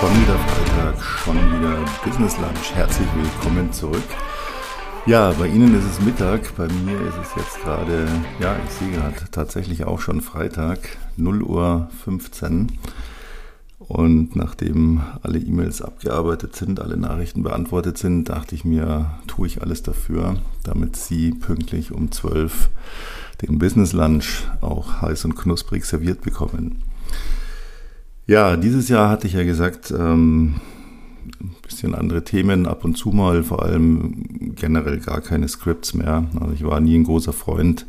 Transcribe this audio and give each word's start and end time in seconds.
Schon 0.00 0.22
wieder 0.22 0.38
Freitag, 0.38 1.02
schon 1.02 1.36
wieder 1.36 1.76
Business 2.02 2.38
Lunch. 2.38 2.74
Herzlich 2.74 3.06
willkommen 3.14 3.70
zurück. 3.70 4.02
Ja, 5.04 5.30
bei 5.32 5.46
Ihnen 5.46 5.78
ist 5.78 5.84
es 5.84 6.00
Mittag, 6.00 6.56
bei 6.56 6.68
mir 6.68 6.98
ist 7.02 7.18
es 7.20 7.34
jetzt 7.36 7.60
gerade, 7.62 8.08
ja, 8.38 8.56
ich 8.64 8.70
sehe 8.70 8.92
gerade 8.92 9.16
tatsächlich 9.30 9.84
auch 9.84 10.00
schon 10.00 10.22
Freitag, 10.22 10.96
0 11.18 11.42
Uhr 11.42 11.90
15. 12.02 12.78
Und 13.78 14.36
nachdem 14.36 15.02
alle 15.20 15.38
E-Mails 15.38 15.82
abgearbeitet 15.82 16.56
sind, 16.56 16.80
alle 16.80 16.96
Nachrichten 16.96 17.42
beantwortet 17.42 17.98
sind, 17.98 18.30
dachte 18.30 18.54
ich 18.54 18.64
mir, 18.64 19.18
tue 19.26 19.48
ich 19.48 19.60
alles 19.60 19.82
dafür, 19.82 20.38
damit 20.64 20.96
Sie 20.96 21.32
pünktlich 21.32 21.92
um 21.92 22.10
12 22.10 22.70
den 23.42 23.58
Business 23.58 23.92
Lunch 23.92 24.44
auch 24.62 25.02
heiß 25.02 25.26
und 25.26 25.36
knusprig 25.36 25.84
serviert 25.84 26.22
bekommen. 26.22 26.82
Ja, 28.30 28.56
dieses 28.56 28.88
Jahr 28.88 29.08
hatte 29.08 29.26
ich 29.26 29.32
ja 29.32 29.42
gesagt, 29.42 29.90
ähm, 29.90 30.60
ein 31.40 31.56
bisschen 31.64 31.96
andere 31.96 32.22
Themen, 32.22 32.66
ab 32.66 32.84
und 32.84 32.96
zu 32.96 33.08
mal, 33.08 33.42
vor 33.42 33.64
allem 33.64 34.54
generell 34.54 35.00
gar 35.00 35.20
keine 35.20 35.48
Scripts 35.48 35.94
mehr. 35.94 36.28
Also 36.38 36.52
ich 36.52 36.62
war 36.62 36.78
nie 36.78 36.96
ein 36.96 37.02
großer 37.02 37.32
Freund, 37.32 37.86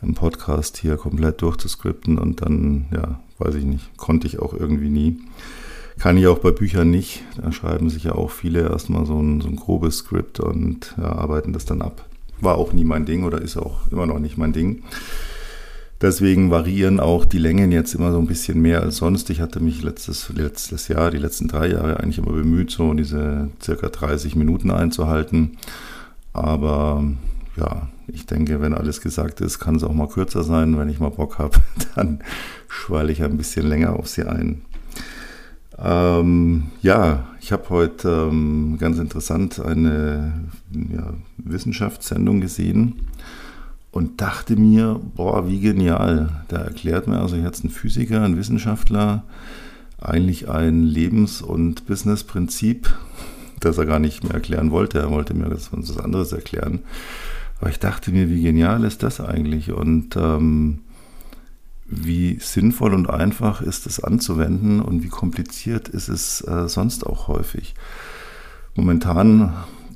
einen 0.00 0.14
Podcast 0.14 0.76
hier 0.76 0.96
komplett 0.96 1.42
durchzuscripten 1.42 2.16
und 2.16 2.42
dann, 2.42 2.84
ja, 2.94 3.18
weiß 3.38 3.56
ich 3.56 3.64
nicht, 3.64 3.96
konnte 3.96 4.28
ich 4.28 4.38
auch 4.38 4.54
irgendwie 4.54 4.88
nie. 4.88 5.18
Kann 5.98 6.16
ich 6.16 6.28
auch 6.28 6.38
bei 6.38 6.52
Büchern 6.52 6.92
nicht. 6.92 7.24
Da 7.42 7.50
schreiben 7.50 7.90
sich 7.90 8.04
ja 8.04 8.12
auch 8.12 8.30
viele 8.30 8.60
erstmal 8.60 9.04
so 9.04 9.20
ein, 9.20 9.40
so 9.40 9.48
ein 9.48 9.56
grobes 9.56 9.98
Skript 9.98 10.38
und 10.38 10.94
ja, 10.96 11.10
arbeiten 11.10 11.52
das 11.52 11.64
dann 11.64 11.82
ab. 11.82 12.06
War 12.40 12.54
auch 12.54 12.72
nie 12.72 12.84
mein 12.84 13.04
Ding 13.04 13.24
oder 13.24 13.42
ist 13.42 13.56
auch 13.56 13.90
immer 13.90 14.06
noch 14.06 14.20
nicht 14.20 14.38
mein 14.38 14.52
Ding. 14.52 14.84
Deswegen 16.02 16.50
variieren 16.50 16.98
auch 16.98 17.24
die 17.24 17.38
Längen 17.38 17.70
jetzt 17.70 17.94
immer 17.94 18.10
so 18.10 18.18
ein 18.18 18.26
bisschen 18.26 18.60
mehr 18.60 18.82
als 18.82 18.96
sonst. 18.96 19.30
Ich 19.30 19.40
hatte 19.40 19.60
mich 19.60 19.84
letztes, 19.84 20.30
letztes 20.30 20.88
Jahr, 20.88 21.12
die 21.12 21.18
letzten 21.18 21.46
drei 21.46 21.68
Jahre 21.68 22.00
eigentlich 22.00 22.18
immer 22.18 22.32
bemüht, 22.32 22.72
so 22.72 22.92
diese 22.92 23.50
circa 23.62 23.88
30 23.88 24.34
Minuten 24.34 24.72
einzuhalten. 24.72 25.58
Aber 26.32 27.04
ja, 27.56 27.88
ich 28.08 28.26
denke, 28.26 28.60
wenn 28.60 28.74
alles 28.74 29.00
gesagt 29.00 29.40
ist, 29.40 29.60
kann 29.60 29.76
es 29.76 29.84
auch 29.84 29.92
mal 29.92 30.08
kürzer 30.08 30.42
sein. 30.42 30.76
Wenn 30.76 30.88
ich 30.88 30.98
mal 30.98 31.10
Bock 31.10 31.38
habe, 31.38 31.60
dann 31.94 32.18
schweile 32.66 33.12
ich 33.12 33.22
ein 33.22 33.36
bisschen 33.36 33.68
länger 33.68 33.92
auf 33.96 34.08
sie 34.08 34.24
ein. 34.24 34.62
Ähm, 35.78 36.64
ja, 36.82 37.28
ich 37.40 37.52
habe 37.52 37.70
heute 37.70 38.28
ähm, 38.28 38.76
ganz 38.80 38.98
interessant 38.98 39.60
eine 39.60 40.32
ja, 40.72 41.14
Wissenschaftssendung 41.38 42.40
gesehen 42.40 43.06
und 43.92 44.20
dachte 44.20 44.56
mir, 44.56 45.00
boah, 45.14 45.46
wie 45.46 45.60
genial. 45.60 46.42
Da 46.48 46.56
erklärt 46.56 47.06
mir 47.06 47.20
also 47.20 47.36
jetzt 47.36 47.62
ein 47.62 47.70
Physiker, 47.70 48.22
ein 48.22 48.36
Wissenschaftler 48.36 49.22
eigentlich 50.02 50.48
ein 50.48 50.84
Lebens- 50.84 51.42
und 51.42 51.86
Businessprinzip, 51.86 52.92
das 53.60 53.78
er 53.78 53.86
gar 53.86 53.98
nicht 53.98 54.24
mehr 54.24 54.34
erklären 54.34 54.70
wollte. 54.70 54.98
Er 54.98 55.10
wollte 55.10 55.34
mir 55.34 55.48
das 55.48 55.72
was 55.72 55.96
anderes 55.98 56.32
erklären. 56.32 56.80
Aber 57.60 57.70
ich 57.70 57.78
dachte 57.78 58.10
mir, 58.10 58.28
wie 58.28 58.42
genial 58.42 58.82
ist 58.84 59.04
das 59.04 59.20
eigentlich 59.20 59.70
und 59.70 60.16
ähm, 60.16 60.80
wie 61.86 62.38
sinnvoll 62.40 62.94
und 62.94 63.08
einfach 63.08 63.60
ist 63.60 63.86
es 63.86 64.02
anzuwenden 64.02 64.80
und 64.80 65.04
wie 65.04 65.08
kompliziert 65.08 65.88
ist 65.88 66.08
es 66.08 66.40
äh, 66.40 66.68
sonst 66.68 67.06
auch 67.06 67.28
häufig. 67.28 67.74
Momentan 68.74 69.52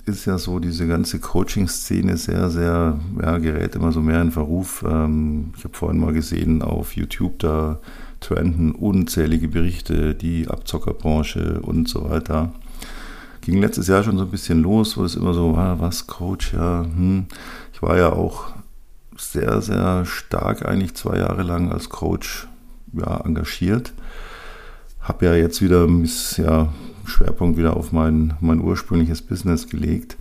ist 0.06 0.24
ja 0.24 0.38
so, 0.38 0.60
diese 0.60 0.86
ganze 0.86 1.18
Coaching-Szene 1.18 2.16
sehr, 2.16 2.48
sehr, 2.48 2.98
ja, 3.20 3.38
gerät 3.38 3.74
immer 3.74 3.92
so 3.92 4.00
mehr 4.00 4.22
in 4.22 4.30
Verruf. 4.30 4.84
Ähm, 4.88 5.52
ich 5.56 5.64
habe 5.64 5.76
vorhin 5.76 6.00
mal 6.00 6.12
gesehen 6.12 6.62
auf 6.62 6.94
YouTube, 6.94 7.40
da 7.40 7.80
trenden 8.20 8.72
unzählige 8.72 9.48
Berichte, 9.48 10.14
die 10.14 10.48
Abzockerbranche 10.48 11.60
und 11.60 11.88
so 11.88 12.08
weiter. 12.08 12.52
Ging 13.40 13.60
letztes 13.60 13.88
Jahr 13.88 14.04
schon 14.04 14.16
so 14.16 14.24
ein 14.24 14.30
bisschen 14.30 14.62
los, 14.62 14.96
wo 14.96 15.04
es 15.04 15.16
immer 15.16 15.34
so 15.34 15.56
war, 15.56 15.80
was 15.80 16.06
Coach, 16.06 16.54
ja, 16.54 16.84
hm. 16.84 17.26
Ich 17.72 17.82
war 17.82 17.98
ja 17.98 18.10
auch 18.10 18.54
sehr, 19.18 19.60
sehr 19.60 20.06
stark 20.06 20.64
eigentlich 20.64 20.94
zwei 20.94 21.18
Jahre 21.18 21.42
lang 21.42 21.70
als 21.70 21.90
Coach 21.90 22.48
ja, 22.92 23.20
engagiert. 23.24 23.92
Habe 25.00 25.26
ja 25.26 25.34
jetzt 25.34 25.60
wieder 25.62 25.86
ja, 26.38 26.72
Schwerpunkt 27.06 27.58
wieder 27.58 27.76
auf 27.76 27.92
mein, 27.92 28.34
mein 28.40 28.60
ursprüngliches 28.60 29.22
Business 29.22 29.68
gelegt, 29.68 30.16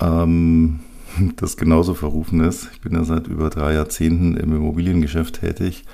ähm, 0.00 0.80
das 1.36 1.56
genauso 1.56 1.94
verrufen 1.94 2.40
ist. 2.40 2.68
Ich 2.72 2.80
bin 2.80 2.92
ja 2.94 3.04
seit 3.04 3.26
über 3.26 3.50
drei 3.50 3.74
Jahrzehnten 3.74 4.36
im 4.36 4.54
Immobiliengeschäft 4.54 5.40
tätig. 5.40 5.84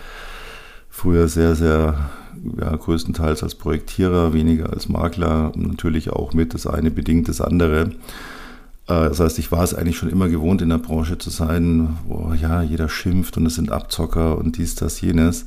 Früher 0.88 1.28
sehr, 1.28 1.54
sehr 1.54 2.10
ja, 2.58 2.74
größtenteils 2.74 3.42
als 3.42 3.54
Projektierer, 3.54 4.32
weniger 4.32 4.70
als 4.70 4.88
Makler 4.88 5.52
natürlich 5.56 6.10
auch 6.10 6.32
mit 6.32 6.54
das 6.54 6.66
eine 6.66 6.90
bedingt 6.90 7.28
das 7.28 7.40
andere. 7.40 7.90
Äh, 8.86 9.08
das 9.08 9.20
heißt, 9.20 9.38
ich 9.38 9.52
war 9.52 9.62
es 9.62 9.74
eigentlich 9.74 9.96
schon 9.96 10.10
immer 10.10 10.28
gewohnt, 10.28 10.62
in 10.62 10.70
der 10.70 10.78
Branche 10.78 11.18
zu 11.18 11.30
sein, 11.30 11.98
wo 12.06 12.32
ja 12.34 12.62
jeder 12.62 12.88
schimpft 12.88 13.36
und 13.36 13.46
es 13.46 13.56
sind 13.56 13.70
Abzocker 13.70 14.38
und 14.38 14.56
dies, 14.58 14.74
das, 14.74 15.00
jenes 15.00 15.46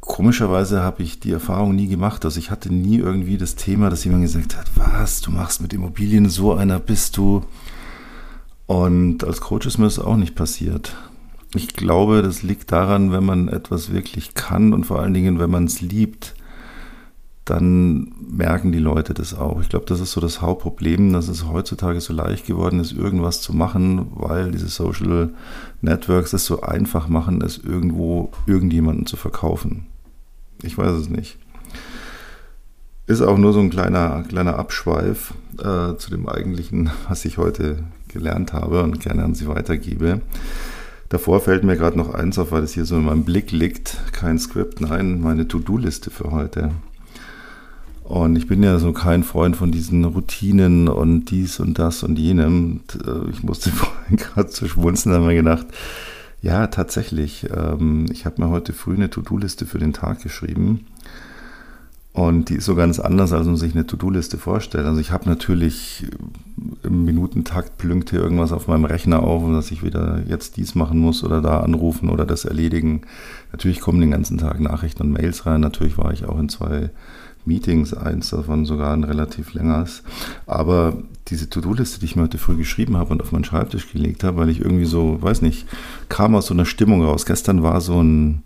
komischerweise 0.00 0.82
habe 0.82 1.02
ich 1.02 1.20
die 1.20 1.32
Erfahrung 1.32 1.74
nie 1.74 1.88
gemacht. 1.88 2.24
Also 2.24 2.38
ich 2.38 2.50
hatte 2.50 2.72
nie 2.72 2.98
irgendwie 2.98 3.38
das 3.38 3.54
Thema, 3.54 3.90
dass 3.90 4.04
jemand 4.04 4.22
gesagt 4.22 4.56
hat, 4.56 4.66
was, 4.74 5.20
du 5.20 5.30
machst 5.30 5.62
mit 5.62 5.72
Immobilien, 5.72 6.28
so 6.28 6.54
einer 6.54 6.78
bist 6.78 7.16
du. 7.16 7.44
Und 8.66 9.24
als 9.24 9.40
Coach 9.40 9.66
ist 9.66 9.78
mir 9.78 9.84
das 9.84 9.98
auch 9.98 10.16
nicht 10.16 10.34
passiert. 10.34 10.94
Ich 11.54 11.74
glaube, 11.74 12.22
das 12.22 12.42
liegt 12.42 12.70
daran, 12.70 13.10
wenn 13.10 13.24
man 13.24 13.48
etwas 13.48 13.92
wirklich 13.92 14.34
kann 14.34 14.72
und 14.72 14.84
vor 14.84 15.00
allen 15.00 15.14
Dingen, 15.14 15.38
wenn 15.40 15.50
man 15.50 15.64
es 15.64 15.80
liebt, 15.80 16.34
dann 17.44 18.12
merken 18.30 18.70
die 18.70 18.78
Leute 18.78 19.14
das 19.14 19.34
auch. 19.34 19.60
Ich 19.60 19.68
glaube, 19.68 19.86
das 19.86 20.00
ist 20.00 20.12
so 20.12 20.20
das 20.20 20.40
Hauptproblem, 20.40 21.12
dass 21.12 21.28
es 21.28 21.46
heutzutage 21.46 22.00
so 22.00 22.12
leicht 22.12 22.46
geworden 22.46 22.80
ist, 22.80 22.92
irgendwas 22.92 23.40
zu 23.40 23.54
machen, 23.54 24.08
weil 24.14 24.52
diese 24.52 24.68
Social 24.68 25.30
Networks 25.80 26.32
es 26.32 26.44
so 26.44 26.60
einfach 26.60 27.08
machen, 27.08 27.42
es 27.42 27.58
irgendwo 27.58 28.30
irgendjemanden 28.46 29.06
zu 29.06 29.16
verkaufen. 29.16 29.86
Ich 30.62 30.76
weiß 30.76 30.92
es 30.92 31.08
nicht. 31.08 31.38
Ist 33.06 33.22
auch 33.22 33.38
nur 33.38 33.52
so 33.52 33.60
ein 33.60 33.70
kleiner, 33.70 34.22
kleiner 34.28 34.56
Abschweif 34.56 35.34
äh, 35.58 35.96
zu 35.96 36.10
dem 36.10 36.28
eigentlichen, 36.28 36.90
was 37.08 37.24
ich 37.24 37.38
heute 37.38 37.82
gelernt 38.08 38.52
habe 38.52 38.82
und 38.82 39.00
gerne 39.00 39.24
an 39.24 39.34
Sie 39.34 39.48
weitergebe. 39.48 40.20
Davor 41.08 41.40
fällt 41.40 41.64
mir 41.64 41.76
gerade 41.76 41.98
noch 41.98 42.14
eins 42.14 42.38
auf, 42.38 42.52
weil 42.52 42.62
es 42.62 42.74
hier 42.74 42.84
so 42.84 42.96
in 42.96 43.04
meinem 43.04 43.24
Blick 43.24 43.50
liegt. 43.50 43.98
Kein 44.12 44.38
Skript, 44.38 44.80
nein, 44.80 45.20
meine 45.20 45.48
To-Do-Liste 45.48 46.10
für 46.10 46.30
heute. 46.30 46.70
Und 48.10 48.34
ich 48.34 48.48
bin 48.48 48.60
ja 48.64 48.80
so 48.80 48.92
kein 48.92 49.22
Freund 49.22 49.54
von 49.54 49.70
diesen 49.70 50.04
Routinen 50.04 50.88
und 50.88 51.26
dies 51.26 51.60
und 51.60 51.78
das 51.78 52.02
und 52.02 52.18
jenem. 52.18 52.80
Äh, 53.06 53.30
ich 53.30 53.44
musste 53.44 53.70
vorhin 53.70 54.16
gerade 54.16 54.48
zu 54.48 54.66
schmunzeln, 54.66 55.12
da 55.12 55.20
habe 55.20 55.28
mir 55.28 55.36
gedacht, 55.36 55.68
ja, 56.42 56.66
tatsächlich. 56.66 57.46
Ähm, 57.56 58.06
ich 58.10 58.26
habe 58.26 58.42
mir 58.42 58.50
heute 58.50 58.72
früh 58.72 58.94
eine 58.94 59.10
To-Do-Liste 59.10 59.64
für 59.64 59.78
den 59.78 59.92
Tag 59.92 60.24
geschrieben. 60.24 60.86
Und 62.12 62.48
die 62.48 62.56
ist 62.56 62.64
so 62.64 62.74
ganz 62.74 62.98
anders, 62.98 63.32
als 63.32 63.46
man 63.46 63.56
sich 63.56 63.76
eine 63.76 63.86
To-Do-Liste 63.86 64.38
vorstellt. 64.38 64.86
Also 64.86 65.00
ich 65.00 65.12
habe 65.12 65.28
natürlich 65.28 66.08
im 66.82 67.04
Minutentakt 67.04 67.78
plünkt 67.78 68.10
hier 68.10 68.22
irgendwas 68.22 68.50
auf 68.50 68.66
meinem 68.66 68.86
Rechner 68.86 69.22
auf, 69.22 69.48
dass 69.52 69.70
ich 69.70 69.84
wieder 69.84 70.20
jetzt 70.26 70.56
dies 70.56 70.74
machen 70.74 70.98
muss 70.98 71.22
oder 71.22 71.40
da 71.40 71.60
anrufen 71.60 72.10
oder 72.10 72.26
das 72.26 72.44
erledigen. 72.44 73.02
Natürlich 73.52 73.78
kommen 73.78 74.00
den 74.00 74.10
ganzen 74.10 74.36
Tag 74.36 74.58
Nachrichten 74.58 75.02
und 75.02 75.12
Mails 75.12 75.46
rein. 75.46 75.60
Natürlich 75.60 75.96
war 75.96 76.12
ich 76.12 76.24
auch 76.24 76.40
in 76.40 76.48
zwei 76.48 76.90
Meetings, 77.44 77.94
eins 77.94 78.30
davon 78.30 78.66
sogar 78.66 78.92
ein 78.92 79.04
relativ 79.04 79.54
längeres. 79.54 80.02
Aber 80.46 80.96
diese 81.28 81.48
To-Do-Liste, 81.48 82.00
die 82.00 82.06
ich 82.06 82.16
mir 82.16 82.22
heute 82.22 82.38
früh 82.38 82.56
geschrieben 82.56 82.96
habe 82.96 83.10
und 83.10 83.22
auf 83.22 83.32
meinen 83.32 83.44
Schreibtisch 83.44 83.90
gelegt 83.92 84.24
habe, 84.24 84.38
weil 84.38 84.50
ich 84.50 84.60
irgendwie 84.60 84.84
so, 84.84 85.20
weiß 85.22 85.42
nicht, 85.42 85.66
kam 86.08 86.34
aus 86.34 86.46
so 86.46 86.54
einer 86.54 86.66
Stimmung 86.66 87.02
raus. 87.02 87.26
Gestern 87.26 87.62
war 87.62 87.80
so 87.80 88.02
ein 88.02 88.42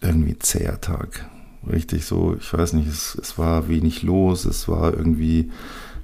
irgendwie 0.00 0.38
zäher 0.38 0.80
Tag. 0.80 1.28
Richtig 1.70 2.04
so, 2.04 2.36
ich 2.38 2.52
weiß 2.52 2.74
nicht, 2.74 2.88
es, 2.88 3.16
es 3.20 3.38
war 3.38 3.68
wenig 3.68 4.02
los, 4.02 4.44
es 4.44 4.68
war 4.68 4.92
irgendwie 4.92 5.50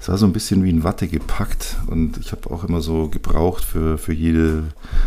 es 0.00 0.08
war 0.08 0.16
so 0.16 0.24
ein 0.24 0.32
bisschen 0.32 0.64
wie 0.64 0.70
in 0.70 0.82
Watte 0.82 1.08
gepackt 1.08 1.76
und 1.86 2.16
ich 2.16 2.32
habe 2.32 2.50
auch 2.50 2.64
immer 2.64 2.80
so 2.80 3.08
gebraucht 3.08 3.62
für, 3.62 3.98
für, 3.98 4.14
jede, 4.14 4.64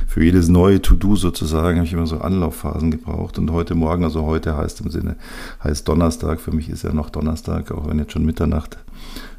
für 0.07 0.23
jedes 0.23 0.49
neue 0.49 0.83
To-Do 0.83 1.15
sozusagen, 1.15 1.77
habe 1.77 1.87
ich 1.87 1.93
immer 1.93 2.05
so 2.05 2.19
Anlaufphasen 2.19 2.91
gebraucht 2.91 3.39
und 3.39 3.51
heute 3.51 3.73
Morgen, 3.73 4.03
also 4.03 4.23
heute 4.23 4.55
heißt 4.55 4.81
im 4.81 4.91
Sinne, 4.91 5.15
heißt 5.63 5.87
Donnerstag, 5.87 6.39
für 6.39 6.51
mich 6.51 6.69
ist 6.69 6.83
ja 6.83 6.93
noch 6.93 7.09
Donnerstag, 7.09 7.71
auch 7.71 7.87
wenn 7.87 7.97
jetzt 7.97 8.11
schon 8.11 8.23
Mitternacht 8.23 8.77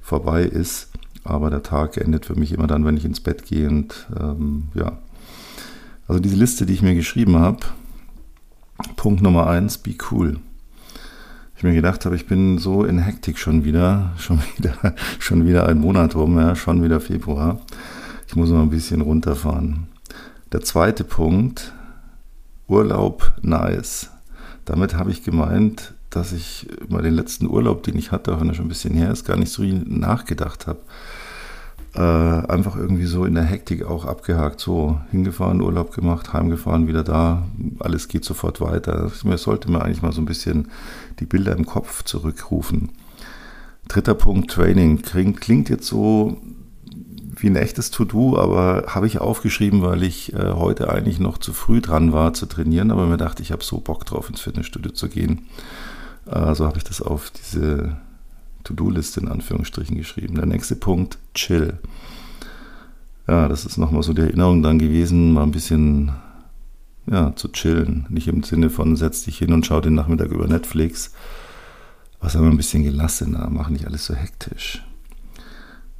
vorbei 0.02 0.42
ist, 0.42 0.88
aber 1.22 1.50
der 1.50 1.62
Tag 1.62 1.98
endet 1.98 2.26
für 2.26 2.34
mich 2.34 2.50
immer 2.50 2.66
dann, 2.66 2.84
wenn 2.84 2.96
ich 2.96 3.04
ins 3.04 3.20
Bett 3.20 3.46
gehe 3.46 3.68
und 3.68 4.08
ähm, 4.20 4.64
ja, 4.74 4.98
also 6.08 6.20
diese 6.20 6.36
Liste, 6.36 6.66
die 6.66 6.74
ich 6.74 6.82
mir 6.82 6.96
geschrieben 6.96 7.36
habe, 7.36 7.60
Punkt 8.96 9.22
Nummer 9.22 9.46
eins, 9.46 9.78
be 9.78 9.94
cool 10.10 10.40
ich 11.56 11.62
mir 11.62 11.74
gedacht 11.74 12.04
habe, 12.04 12.16
ich 12.16 12.26
bin 12.26 12.58
so 12.58 12.84
in 12.84 12.98
Hektik 12.98 13.38
schon 13.38 13.64
wieder, 13.64 14.12
schon 14.18 14.40
wieder, 14.56 14.94
schon 15.18 15.46
wieder 15.46 15.66
ein 15.66 15.78
Monat 15.78 16.14
rum, 16.14 16.38
ja, 16.38 16.56
schon 16.56 16.82
wieder 16.82 17.00
Februar. 17.00 17.60
Ich 18.26 18.36
muss 18.36 18.50
mal 18.50 18.62
ein 18.62 18.70
bisschen 18.70 19.00
runterfahren. 19.00 19.86
Der 20.52 20.62
zweite 20.62 21.04
Punkt, 21.04 21.72
Urlaub 22.66 23.32
nice. 23.42 24.10
Damit 24.64 24.94
habe 24.94 25.10
ich 25.10 25.22
gemeint, 25.22 25.94
dass 26.10 26.32
ich 26.32 26.68
mal 26.88 27.02
den 27.02 27.14
letzten 27.14 27.46
Urlaub, 27.46 27.82
den 27.82 27.96
ich 27.96 28.12
hatte, 28.12 28.32
auch 28.34 28.40
wenn 28.40 28.48
er 28.48 28.54
schon 28.54 28.66
ein 28.66 28.68
bisschen 28.68 28.94
her 28.94 29.10
ist, 29.10 29.24
gar 29.24 29.36
nicht 29.36 29.52
so 29.52 29.62
nachgedacht 29.62 30.66
habe. 30.66 30.80
Äh, 31.94 32.00
einfach 32.00 32.76
irgendwie 32.76 33.06
so 33.06 33.24
in 33.24 33.34
der 33.34 33.44
Hektik 33.44 33.84
auch 33.84 34.04
abgehakt. 34.04 34.58
So, 34.58 35.00
hingefahren, 35.10 35.60
Urlaub 35.60 35.94
gemacht, 35.94 36.32
heimgefahren, 36.32 36.88
wieder 36.88 37.04
da. 37.04 37.44
Alles 37.78 38.08
geht 38.08 38.24
sofort 38.24 38.60
weiter. 38.60 39.10
Mir 39.22 39.38
sollte 39.38 39.70
man 39.70 39.82
eigentlich 39.82 40.02
mal 40.02 40.12
so 40.12 40.20
ein 40.20 40.26
bisschen 40.26 40.68
die 41.20 41.26
Bilder 41.26 41.56
im 41.56 41.66
Kopf 41.66 42.02
zurückrufen. 42.02 42.90
Dritter 43.86 44.14
Punkt, 44.14 44.50
Training. 44.50 45.02
Klingt, 45.02 45.40
klingt 45.40 45.68
jetzt 45.68 45.86
so 45.86 46.38
wie 47.36 47.48
ein 47.48 47.56
echtes 47.56 47.90
To-Do, 47.90 48.38
aber 48.38 48.84
habe 48.88 49.06
ich 49.06 49.20
aufgeschrieben, 49.20 49.82
weil 49.82 50.02
ich 50.02 50.32
äh, 50.32 50.52
heute 50.52 50.90
eigentlich 50.90 51.18
noch 51.18 51.38
zu 51.38 51.52
früh 51.52 51.80
dran 51.80 52.12
war 52.12 52.32
zu 52.32 52.46
trainieren, 52.46 52.90
aber 52.90 53.06
mir 53.06 53.16
dachte, 53.16 53.42
ich 53.42 53.52
habe 53.52 53.62
so 53.62 53.78
Bock 53.78 54.06
drauf, 54.06 54.28
ins 54.28 54.40
Fitnessstudio 54.40 54.92
zu 54.92 55.08
gehen. 55.08 55.46
Äh, 56.26 56.54
so 56.54 56.66
habe 56.66 56.78
ich 56.78 56.84
das 56.84 57.02
auf 57.02 57.30
diese 57.30 57.96
To-Do-Liste 58.64 59.20
in 59.20 59.28
Anführungsstrichen 59.28 59.96
geschrieben. 59.96 60.34
Der 60.34 60.46
nächste 60.46 60.76
Punkt, 60.76 61.18
Chill. 61.34 61.78
Ja, 63.26 63.48
das 63.48 63.64
ist 63.64 63.78
nochmal 63.78 64.02
so 64.02 64.12
die 64.12 64.22
Erinnerung 64.22 64.62
dann 64.62 64.78
gewesen, 64.78 65.32
mal 65.32 65.44
ein 65.44 65.52
bisschen 65.52 66.12
ja, 67.06 67.34
zu 67.36 67.48
chillen. 67.48 68.06
Nicht 68.08 68.28
im 68.28 68.42
Sinne 68.42 68.70
von 68.70 68.96
setz 68.96 69.24
dich 69.24 69.38
hin 69.38 69.52
und 69.52 69.66
schau 69.66 69.80
den 69.80 69.94
Nachmittag 69.94 70.30
über 70.30 70.46
Netflix. 70.46 71.12
Was 72.20 72.36
aber 72.36 72.46
ein 72.46 72.56
bisschen 72.56 72.84
gelassener, 72.84 73.48
mach 73.50 73.68
nicht 73.68 73.86
alles 73.86 74.06
so 74.06 74.14
hektisch. 74.14 74.82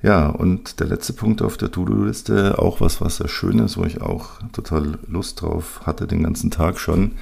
Ja, 0.02 0.28
und 0.28 0.81
der 0.81 0.87
letzte 0.87 1.14
Punkt 1.14 1.40
auf 1.40 1.56
der 1.56 1.70
To-Do-Liste, 1.70 2.58
auch 2.58 2.81
was, 2.81 3.00
was 3.00 3.17
sehr 3.17 3.28
schön 3.28 3.58
ist, 3.58 3.78
wo 3.78 3.84
ich 3.84 4.02
auch 4.02 4.38
total 4.52 4.99
Lust 5.06 5.40
drauf 5.40 5.81
hatte, 5.84 6.06
den 6.06 6.22
ganzen 6.22 6.50
Tag 6.50 6.78
schon, 6.78 7.12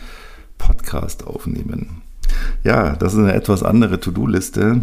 Podcast 0.58 1.26
aufnehmen. 1.26 2.02
Ja, 2.64 2.96
das 2.96 3.14
ist 3.14 3.20
eine 3.20 3.34
etwas 3.34 3.62
andere 3.62 4.00
To-Do-Liste. 4.00 4.82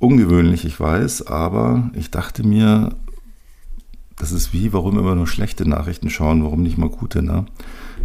Ungewöhnlich, 0.00 0.64
ich 0.64 0.80
weiß, 0.80 1.26
aber 1.26 1.90
ich 1.92 2.10
dachte 2.10 2.42
mir, 2.42 2.96
das 4.16 4.32
ist 4.32 4.54
wie, 4.54 4.72
warum 4.72 4.98
immer 4.98 5.14
nur 5.14 5.26
schlechte 5.26 5.68
Nachrichten 5.68 6.08
schauen, 6.08 6.42
warum 6.42 6.62
nicht 6.62 6.78
mal 6.78 6.88
gute, 6.88 7.22
ne? 7.22 7.44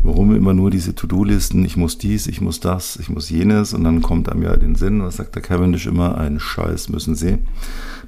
Warum 0.03 0.35
immer 0.35 0.53
nur 0.53 0.71
diese 0.71 0.93
To-Do-Listen, 0.93 1.63
ich 1.63 1.77
muss 1.77 1.97
dies, 1.97 2.27
ich 2.27 2.41
muss 2.41 2.59
das, 2.59 2.97
ich 2.97 3.07
muss 3.07 3.29
jenes 3.29 3.73
und 3.73 3.85
dann 3.85 4.01
kommt 4.01 4.27
einem 4.27 4.43
ja 4.43 4.57
den 4.57 4.75
Sinn, 4.75 5.01
was 5.01 5.15
sagt 5.15 5.35
der 5.35 5.41
Cavendish 5.41 5.87
immer, 5.87 6.17
einen 6.17 6.41
Scheiß 6.41 6.89
müssen 6.89 7.15
sie. 7.15 7.37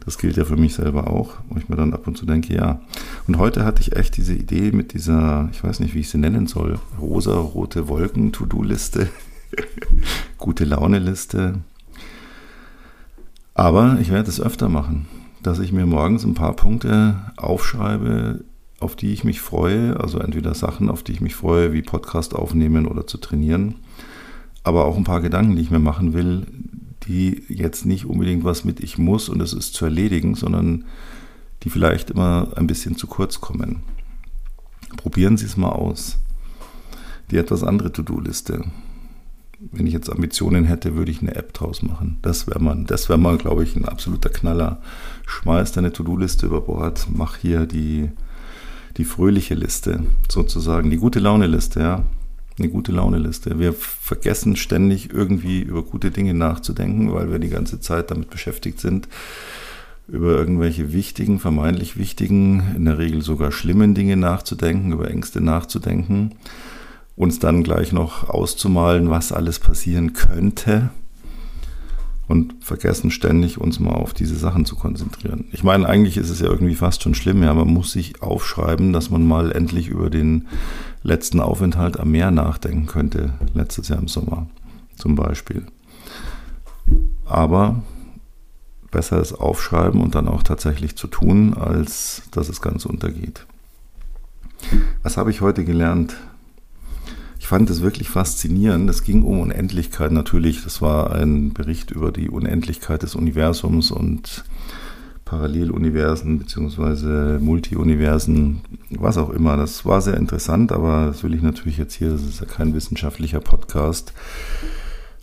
Das 0.06 0.18
gilt 0.18 0.36
ja 0.36 0.44
für 0.44 0.58
mich 0.58 0.76
selber 0.76 1.10
auch, 1.10 1.36
wo 1.48 1.58
ich 1.58 1.70
mir 1.70 1.78
dann 1.78 1.94
ab 1.94 2.08
und 2.08 2.18
zu 2.18 2.26
denke, 2.26 2.54
ja. 2.54 2.82
Und 3.26 3.38
heute 3.38 3.64
hatte 3.64 3.82
ich 3.82 3.96
echt 3.96 4.18
diese 4.18 4.34
Idee 4.34 4.74
mit 4.74 4.94
dieser, 4.94 5.48
ich 5.54 5.64
weiß 5.64 5.80
nicht, 5.80 5.96
wie 5.96 6.02
ich 6.02 6.10
sie 6.10 6.18
nennen 6.18 6.48
soll, 6.48 6.78
rosa-rote 7.00 7.88
Wolken-To-Do-Liste, 7.88 9.08
gute 10.38 10.66
Laune-Liste. 10.66 11.62
Aber 13.58 13.98
ich 14.00 14.12
werde 14.12 14.30
es 14.30 14.40
öfter 14.40 14.70
machen, 14.70 15.08
dass 15.42 15.58
ich 15.58 15.72
mir 15.72 15.88
morgens 15.88 16.24
ein 16.24 16.36
paar 16.36 16.56
Punkte 16.56 17.16
aufschreibe, 17.38 18.46
auf 18.80 18.96
die 18.96 19.12
ich 19.12 19.24
mich 19.24 19.42
freue, 19.42 20.00
also 20.00 20.20
entweder 20.20 20.54
Sachen, 20.54 20.92
auf 20.92 21.02
die 21.02 21.14
ich 21.14 21.22
mich 21.22 21.34
freue, 21.34 21.74
wie 21.74 21.82
Podcast 21.82 22.36
aufnehmen 22.36 22.86
oder 22.86 23.08
zu 23.08 23.18
trainieren, 23.18 23.74
aber 24.64 24.86
auch 24.86 24.96
ein 24.96 25.06
paar 25.06 25.22
Gedanken, 25.22 25.56
die 25.56 25.64
ich 25.64 25.72
mir 25.72 25.80
machen 25.80 26.14
will, 26.14 26.46
die 27.08 27.46
jetzt 27.50 27.88
nicht 27.88 28.06
unbedingt 28.06 28.44
was 28.44 28.64
mit 28.64 28.80
ich 28.80 29.00
muss 29.00 29.28
und 29.28 29.42
es 29.42 29.54
ist 29.54 29.74
zu 29.74 29.86
erledigen, 29.86 30.36
sondern 30.36 30.86
die 31.64 31.72
vielleicht 31.72 32.12
immer 32.12 32.50
ein 32.58 32.68
bisschen 32.68 32.96
zu 32.96 33.08
kurz 33.08 33.42
kommen. 33.42 33.82
Probieren 34.98 35.36
Sie 35.36 35.48
es 35.48 35.58
mal 35.58 35.72
aus. 35.72 36.20
Die 37.32 37.38
etwas 37.38 37.64
andere 37.64 37.92
To-Do-Liste. 37.92 38.66
Wenn 39.60 39.88
ich 39.88 39.94
jetzt 39.94 40.10
Ambitionen 40.10 40.66
hätte, 40.66 40.96
würde 40.96 41.12
ich 41.12 41.22
eine 41.22 41.36
App 41.36 41.54
draus 41.54 41.82
machen. 41.82 42.20
Das 42.22 42.48
wäre 42.48 42.60
mal, 42.60 42.84
das 42.86 43.10
wäre 43.10 43.18
mal, 43.18 43.38
glaube 43.38 43.64
ich, 43.64 43.76
ein 43.76 43.86
absoluter 43.86 44.30
Knaller. 44.30 44.82
Schmeiß 45.26 45.72
deine 45.72 45.92
To-Do-Liste 45.92 46.46
über 46.46 46.62
Bord, 46.62 47.08
mach 47.12 47.38
hier 47.38 47.66
die 47.66 48.10
die 48.98 49.06
fröhliche 49.06 49.54
Liste, 49.54 50.04
sozusagen, 50.30 50.90
die 50.90 50.98
gute 50.98 51.20
Laune-Liste, 51.20 51.80
ja. 51.80 52.04
Eine 52.60 52.70
gute 52.70 52.92
Laune-Liste. 52.92 53.60
Wir 53.60 53.72
vergessen 53.74 54.56
ständig 54.56 55.14
irgendwie 55.14 55.62
über 55.62 55.84
gute 55.84 56.10
Dinge 56.10 56.34
nachzudenken, 56.34 57.14
weil 57.14 57.32
wir 57.32 57.38
die 57.38 57.50
ganze 57.50 57.80
Zeit 57.80 58.10
damit 58.10 58.32
beschäftigt 58.32 58.80
sind, 58.80 59.08
über 60.08 60.32
irgendwelche 60.32 60.92
wichtigen, 60.92 61.40
vermeintlich 61.40 61.98
wichtigen, 61.98 62.64
in 62.76 62.86
der 62.86 62.98
Regel 62.98 63.22
sogar 63.22 63.52
schlimmen 63.52 63.94
Dinge 63.94 64.18
nachzudenken, 64.18 64.92
über 64.92 65.12
Ängste 65.12 65.40
nachzudenken, 65.40 66.32
uns 67.18 67.40
dann 67.40 67.64
gleich 67.64 67.92
noch 67.92 68.30
auszumalen, 68.30 69.10
was 69.10 69.34
alles 69.34 69.60
passieren 69.60 70.14
könnte, 70.14 70.92
und 72.28 72.56
vergessen 72.60 73.10
ständig 73.10 73.58
uns 73.58 73.80
mal 73.80 73.94
auf 73.94 74.14
diese 74.14 74.36
Sachen 74.36 74.66
zu 74.66 74.76
konzentrieren. 74.76 75.46
Ich 75.52 75.64
meine, 75.64 75.88
eigentlich 75.88 76.18
ist 76.18 76.30
es 76.30 76.40
ja 76.40 76.48
irgendwie 76.48 76.76
fast 76.76 77.02
schon 77.02 77.16
schlimm, 77.16 77.42
ja, 77.42 77.54
man 77.54 77.70
muss 77.70 77.94
sich 77.94 78.22
aufschreiben, 78.22 78.92
dass 78.92 79.10
man 79.10 79.26
mal 79.26 79.52
endlich 79.52 79.88
über 79.88 80.10
den 80.10 80.48
letzten 81.04 81.40
Aufenthalt 81.40 82.00
am 82.00 82.12
Meer 82.12 82.32
nachdenken 82.32 82.86
könnte, 82.86 83.34
letztes 83.54 83.88
Jahr 83.88 84.00
im 84.00 84.10
Sommer 84.10 84.48
zum 84.96 85.16
Beispiel. 85.16 85.66
Aber 87.26 87.82
besser 88.92 89.22
ist 89.22 89.34
aufschreiben 89.34 90.02
und 90.02 90.16
dann 90.16 90.28
auch 90.28 90.44
tatsächlich 90.44 90.96
zu 90.98 91.08
tun, 91.08 91.54
als 91.54 92.24
dass 92.32 92.50
es 92.50 92.62
ganz 92.62 92.86
untergeht. 92.86 93.46
Was 95.04 95.18
habe 95.18 95.32
ich 95.32 95.42
heute 95.42 95.64
gelernt? 95.64 96.18
Ich 97.48 97.50
fand 97.50 97.70
es 97.70 97.82
wirklich 97.82 98.10
faszinierend. 98.10 98.90
Es 98.90 99.04
ging 99.04 99.24
um 99.24 99.40
Unendlichkeit 99.40 100.12
natürlich. 100.12 100.66
Das 100.66 100.82
war 100.82 101.14
ein 101.14 101.54
Bericht 101.54 101.92
über 101.92 102.12
die 102.12 102.28
Unendlichkeit 102.28 103.04
des 103.04 103.16
Universums 103.16 103.90
und 103.90 104.44
Paralleluniversen 105.24 106.40
bzw. 106.40 107.40
Multiuniversen, 107.40 108.64
was 108.90 109.18
auch 109.18 109.30
immer. 109.30 109.56
Das 109.56 109.86
war 109.86 110.02
sehr 110.02 110.18
interessant, 110.18 110.74
aber 110.74 111.06
das 111.06 111.24
will 111.24 111.34
ich 111.34 111.42
natürlich 111.42 111.78
jetzt 111.78 111.94
hier, 111.94 112.10
das 112.10 112.24
ist 112.24 112.42
ja 112.42 112.46
kein 112.46 112.74
wissenschaftlicher 112.74 113.40
Podcast. 113.40 114.12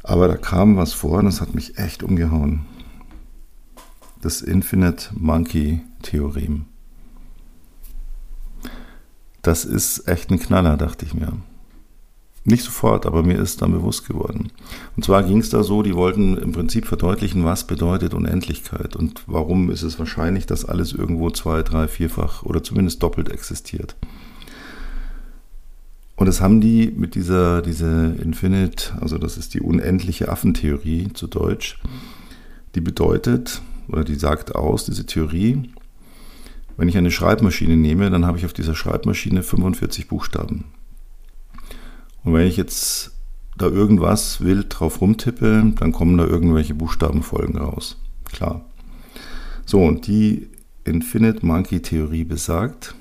Aber 0.02 0.26
da 0.26 0.38
kam 0.38 0.78
was 0.78 0.94
vor 0.94 1.18
und 1.18 1.26
das 1.26 1.42
hat 1.42 1.54
mich 1.54 1.76
echt 1.76 2.02
umgehauen. 2.02 2.64
Das 4.22 4.40
Infinite 4.40 5.10
Monkey 5.12 5.82
Theorem. 6.00 6.64
Das 9.42 9.66
ist 9.66 10.08
echt 10.08 10.30
ein 10.30 10.38
Knaller, 10.38 10.78
dachte 10.78 11.04
ich 11.04 11.12
mir. 11.12 11.34
Nicht 12.46 12.62
sofort, 12.62 13.06
aber 13.06 13.22
mir 13.22 13.38
ist 13.38 13.62
dann 13.62 13.72
bewusst 13.72 14.06
geworden. 14.06 14.50
Und 14.96 15.04
zwar 15.04 15.22
ging 15.22 15.38
es 15.38 15.48
da 15.48 15.62
so, 15.62 15.82
die 15.82 15.94
wollten 15.94 16.36
im 16.36 16.52
Prinzip 16.52 16.86
verdeutlichen, 16.86 17.44
was 17.44 17.66
bedeutet 17.66 18.12
Unendlichkeit 18.12 18.96
und 18.96 19.22
warum 19.26 19.70
ist 19.70 19.82
es 19.82 19.98
wahrscheinlich, 19.98 20.44
dass 20.44 20.66
alles 20.66 20.92
irgendwo 20.92 21.30
zwei, 21.30 21.62
drei, 21.62 21.88
vierfach 21.88 22.42
oder 22.42 22.62
zumindest 22.62 23.02
doppelt 23.02 23.30
existiert. 23.30 23.96
Und 26.16 26.26
das 26.26 26.42
haben 26.42 26.60
die 26.60 26.92
mit 26.94 27.14
dieser 27.14 27.62
diese 27.62 28.14
Infinite, 28.22 28.92
also 29.00 29.16
das 29.16 29.38
ist 29.38 29.54
die 29.54 29.60
unendliche 29.60 30.28
Affentheorie 30.28 31.12
zu 31.14 31.26
Deutsch, 31.26 31.80
die 32.74 32.80
bedeutet 32.80 33.62
oder 33.88 34.04
die 34.04 34.14
sagt 34.16 34.54
aus, 34.54 34.84
diese 34.84 35.06
Theorie, 35.06 35.70
wenn 36.76 36.88
ich 36.88 36.98
eine 36.98 37.10
Schreibmaschine 37.10 37.76
nehme, 37.76 38.10
dann 38.10 38.26
habe 38.26 38.36
ich 38.36 38.44
auf 38.44 38.52
dieser 38.52 38.74
Schreibmaschine 38.74 39.42
45 39.42 40.08
Buchstaben. 40.08 40.64
Und 42.24 42.34
wenn 42.34 42.46
ich 42.46 42.56
jetzt 42.56 43.12
da 43.56 43.66
irgendwas 43.66 44.40
wild 44.40 44.66
drauf 44.68 45.00
rumtippe, 45.00 45.72
dann 45.78 45.92
kommen 45.92 46.18
da 46.18 46.24
irgendwelche 46.24 46.74
Buchstabenfolgen 46.74 47.56
raus. 47.56 47.98
Klar. 48.24 48.64
So, 49.66 49.82
und 49.82 50.06
die 50.06 50.48
Infinite 50.84 51.46
Monkey 51.46 51.80
Theorie 51.80 52.24
besagt, 52.24 52.94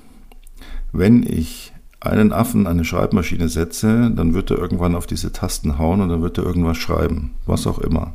wenn 0.92 1.22
ich 1.22 1.72
einen 2.00 2.32
Affen 2.32 2.66
an 2.66 2.74
eine 2.74 2.84
Schreibmaschine 2.84 3.48
setze, 3.48 4.10
dann 4.10 4.34
wird 4.34 4.50
er 4.50 4.58
irgendwann 4.58 4.94
auf 4.94 5.06
diese 5.06 5.32
Tasten 5.32 5.78
hauen 5.78 6.00
und 6.00 6.10
dann 6.10 6.22
wird 6.22 6.38
er 6.38 6.44
irgendwas 6.44 6.76
schreiben, 6.76 7.32
was 7.46 7.66
auch 7.66 7.78
immer. 7.78 8.14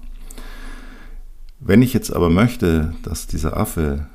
Wenn 1.59 1.81
ich 1.81 1.93
jetzt 1.93 2.15
aber 2.15 2.29
möchte, 2.29 2.93
dass 3.03 3.27
dieser 3.27 3.57
Affe 3.57 4.07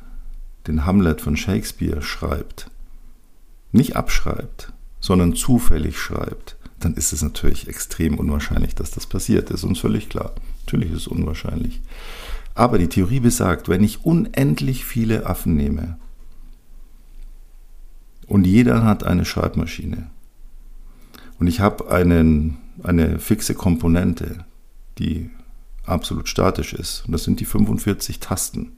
den 0.67 0.87
Hamlet 0.87 1.21
von 1.21 1.37
Shakespeare 1.37 2.01
schreibt, 2.01 2.71
nicht 3.73 3.97
abschreibt, 3.97 4.73
sondern 5.01 5.35
zufällig 5.35 5.99
schreibt, 5.99 6.57
dann 6.85 6.95
ist 6.95 7.13
es 7.13 7.23
natürlich 7.23 7.69
extrem 7.69 8.19
unwahrscheinlich, 8.19 8.75
dass 8.75 8.91
das 8.91 9.07
passiert. 9.07 9.51
Das 9.51 9.61
ist 9.61 9.65
uns 9.65 9.79
völlig 9.79 10.09
klar. 10.09 10.33
Natürlich 10.65 10.91
ist 10.91 10.99
es 10.99 11.07
unwahrscheinlich. 11.07 11.81
Aber 12.55 12.79
die 12.79 12.89
Theorie 12.89 13.21
besagt, 13.21 13.69
wenn 13.69 13.83
ich 13.83 14.05
unendlich 14.05 14.85
viele 14.85 15.27
Affen 15.27 15.55
nehme 15.55 15.99
und 18.27 18.47
jeder 18.47 18.85
hat 18.85 19.05
eine 19.05 19.25
Schreibmaschine 19.25 20.11
und 21.39 21.47
ich 21.49 21.61
habe 21.61 21.91
eine 21.91 23.19
fixe 23.19 23.55
Komponente, 23.55 24.45
die 24.99 25.31
absolut 25.85 26.29
statisch 26.29 26.73
ist, 26.73 27.05
und 27.07 27.13
das 27.13 27.25
sind 27.25 27.41
die 27.41 27.45
45 27.45 28.21
Tasten, 28.21 28.73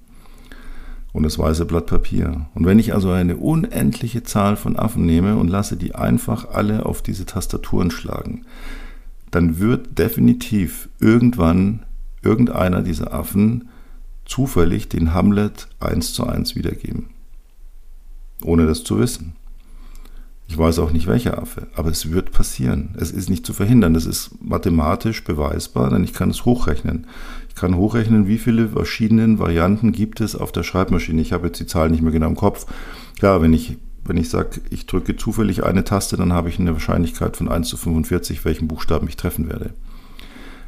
und 1.17 1.23
das 1.23 1.39
weiße 1.39 1.65
Blatt 1.65 1.87
Papier. 1.87 2.47
Und 2.55 2.67
wenn 2.67 2.79
ich 2.79 2.93
also 2.93 3.11
eine 3.11 3.39
unendliche 3.39 4.23
Zahl 4.23 4.55
von 4.57 4.77
Affen 4.77 5.07
nehme 5.07 5.37
und 5.37 5.49
lasse 5.49 5.79
die 5.79 5.95
einfach 5.95 6.51
alle 6.51 6.85
auf 6.85 7.01
diese 7.01 7.25
Tastaturen 7.25 7.91
schlagen, 7.91 8.45
dann 9.31 9.59
wird 9.59 9.99
definitiv 9.99 10.91
irgendwann 11.01 11.87
irgendeiner 12.23 12.83
dieser 12.83 13.15
Affen 13.15 13.71
zufällig 14.27 14.91
den 14.91 15.15
Hamlet 15.15 15.69
eins 15.81 16.13
zu 16.13 16.27
eins 16.27 16.55
wiedergeben. 16.55 17.07
Ohne 18.43 18.67
das 18.67 18.85
zu 18.85 18.99
wissen. 18.99 19.37
Ich 20.49 20.59
weiß 20.59 20.79
auch 20.81 20.93
nicht 20.93 21.07
welcher 21.07 21.39
Affe, 21.39 21.67
aber 21.75 21.91
es 21.91 22.11
wird 22.11 22.31
passieren. 22.31 22.95
Es 22.99 23.11
ist 23.11 23.31
nicht 23.31 23.47
zu 23.47 23.55
verhindern. 23.55 23.95
Es 23.95 24.05
ist 24.05 24.33
mathematisch 24.43 25.25
beweisbar, 25.25 25.89
denn 25.89 26.05
ich 26.05 26.13
kann 26.13 26.29
es 26.29 26.45
hochrechnen. 26.45 27.07
Ich 27.57 27.61
kann 27.63 27.77
hochrechnen, 27.77 28.29
wie 28.29 28.37
viele 28.37 28.69
verschiedene 28.69 29.39
Varianten 29.39 29.91
gibt 29.91 30.21
es 30.21 30.37
auf 30.37 30.53
der 30.53 30.63
Schreibmaschine. 30.63 31.23
Ich 31.23 31.33
habe 31.33 31.47
jetzt 31.47 31.59
die 31.59 31.65
Zahl 31.65 31.89
nicht 31.89 32.03
mehr 32.03 32.13
genau 32.13 32.27
im 32.27 32.37
Kopf. 32.37 32.67
Klar, 33.19 33.41
wenn 33.41 33.55
ich, 33.55 33.79
wenn 34.05 34.19
ich 34.19 34.29
sage, 34.29 34.61
ich 34.69 34.85
drücke 34.85 35.17
zufällig 35.17 35.65
eine 35.65 35.83
Taste, 35.83 36.19
dann 36.19 36.35
habe 36.35 36.51
ich 36.51 36.59
eine 36.59 36.75
Wahrscheinlichkeit 36.75 37.35
von 37.35 37.49
1 37.49 37.67
zu 37.67 37.79
45, 37.79 38.45
welchen 38.45 38.69
Buchstaben 38.69 39.09
ich 39.09 39.17
treffen 39.17 39.49
werde. 39.49 39.71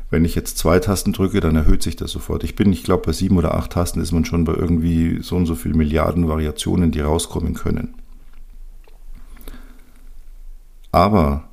Wenn 0.08 0.24
ich 0.24 0.34
jetzt 0.34 0.56
zwei 0.56 0.78
Tasten 0.78 1.12
drücke, 1.12 1.40
dann 1.40 1.56
erhöht 1.56 1.82
sich 1.82 1.96
das 1.96 2.10
sofort. 2.10 2.42
Ich 2.42 2.56
bin, 2.56 2.72
ich 2.72 2.84
glaube, 2.84 3.02
bei 3.04 3.12
sieben 3.12 3.36
oder 3.36 3.54
acht 3.54 3.72
Tasten 3.72 4.00
ist 4.00 4.12
man 4.12 4.24
schon 4.24 4.44
bei 4.44 4.54
irgendwie 4.54 5.18
so 5.20 5.36
und 5.36 5.44
so 5.44 5.56
viel 5.56 5.74
Milliarden 5.74 6.26
Variationen, 6.26 6.90
die 6.90 7.00
rauskommen 7.00 7.52
können. 7.52 7.96
Aber 10.90 11.50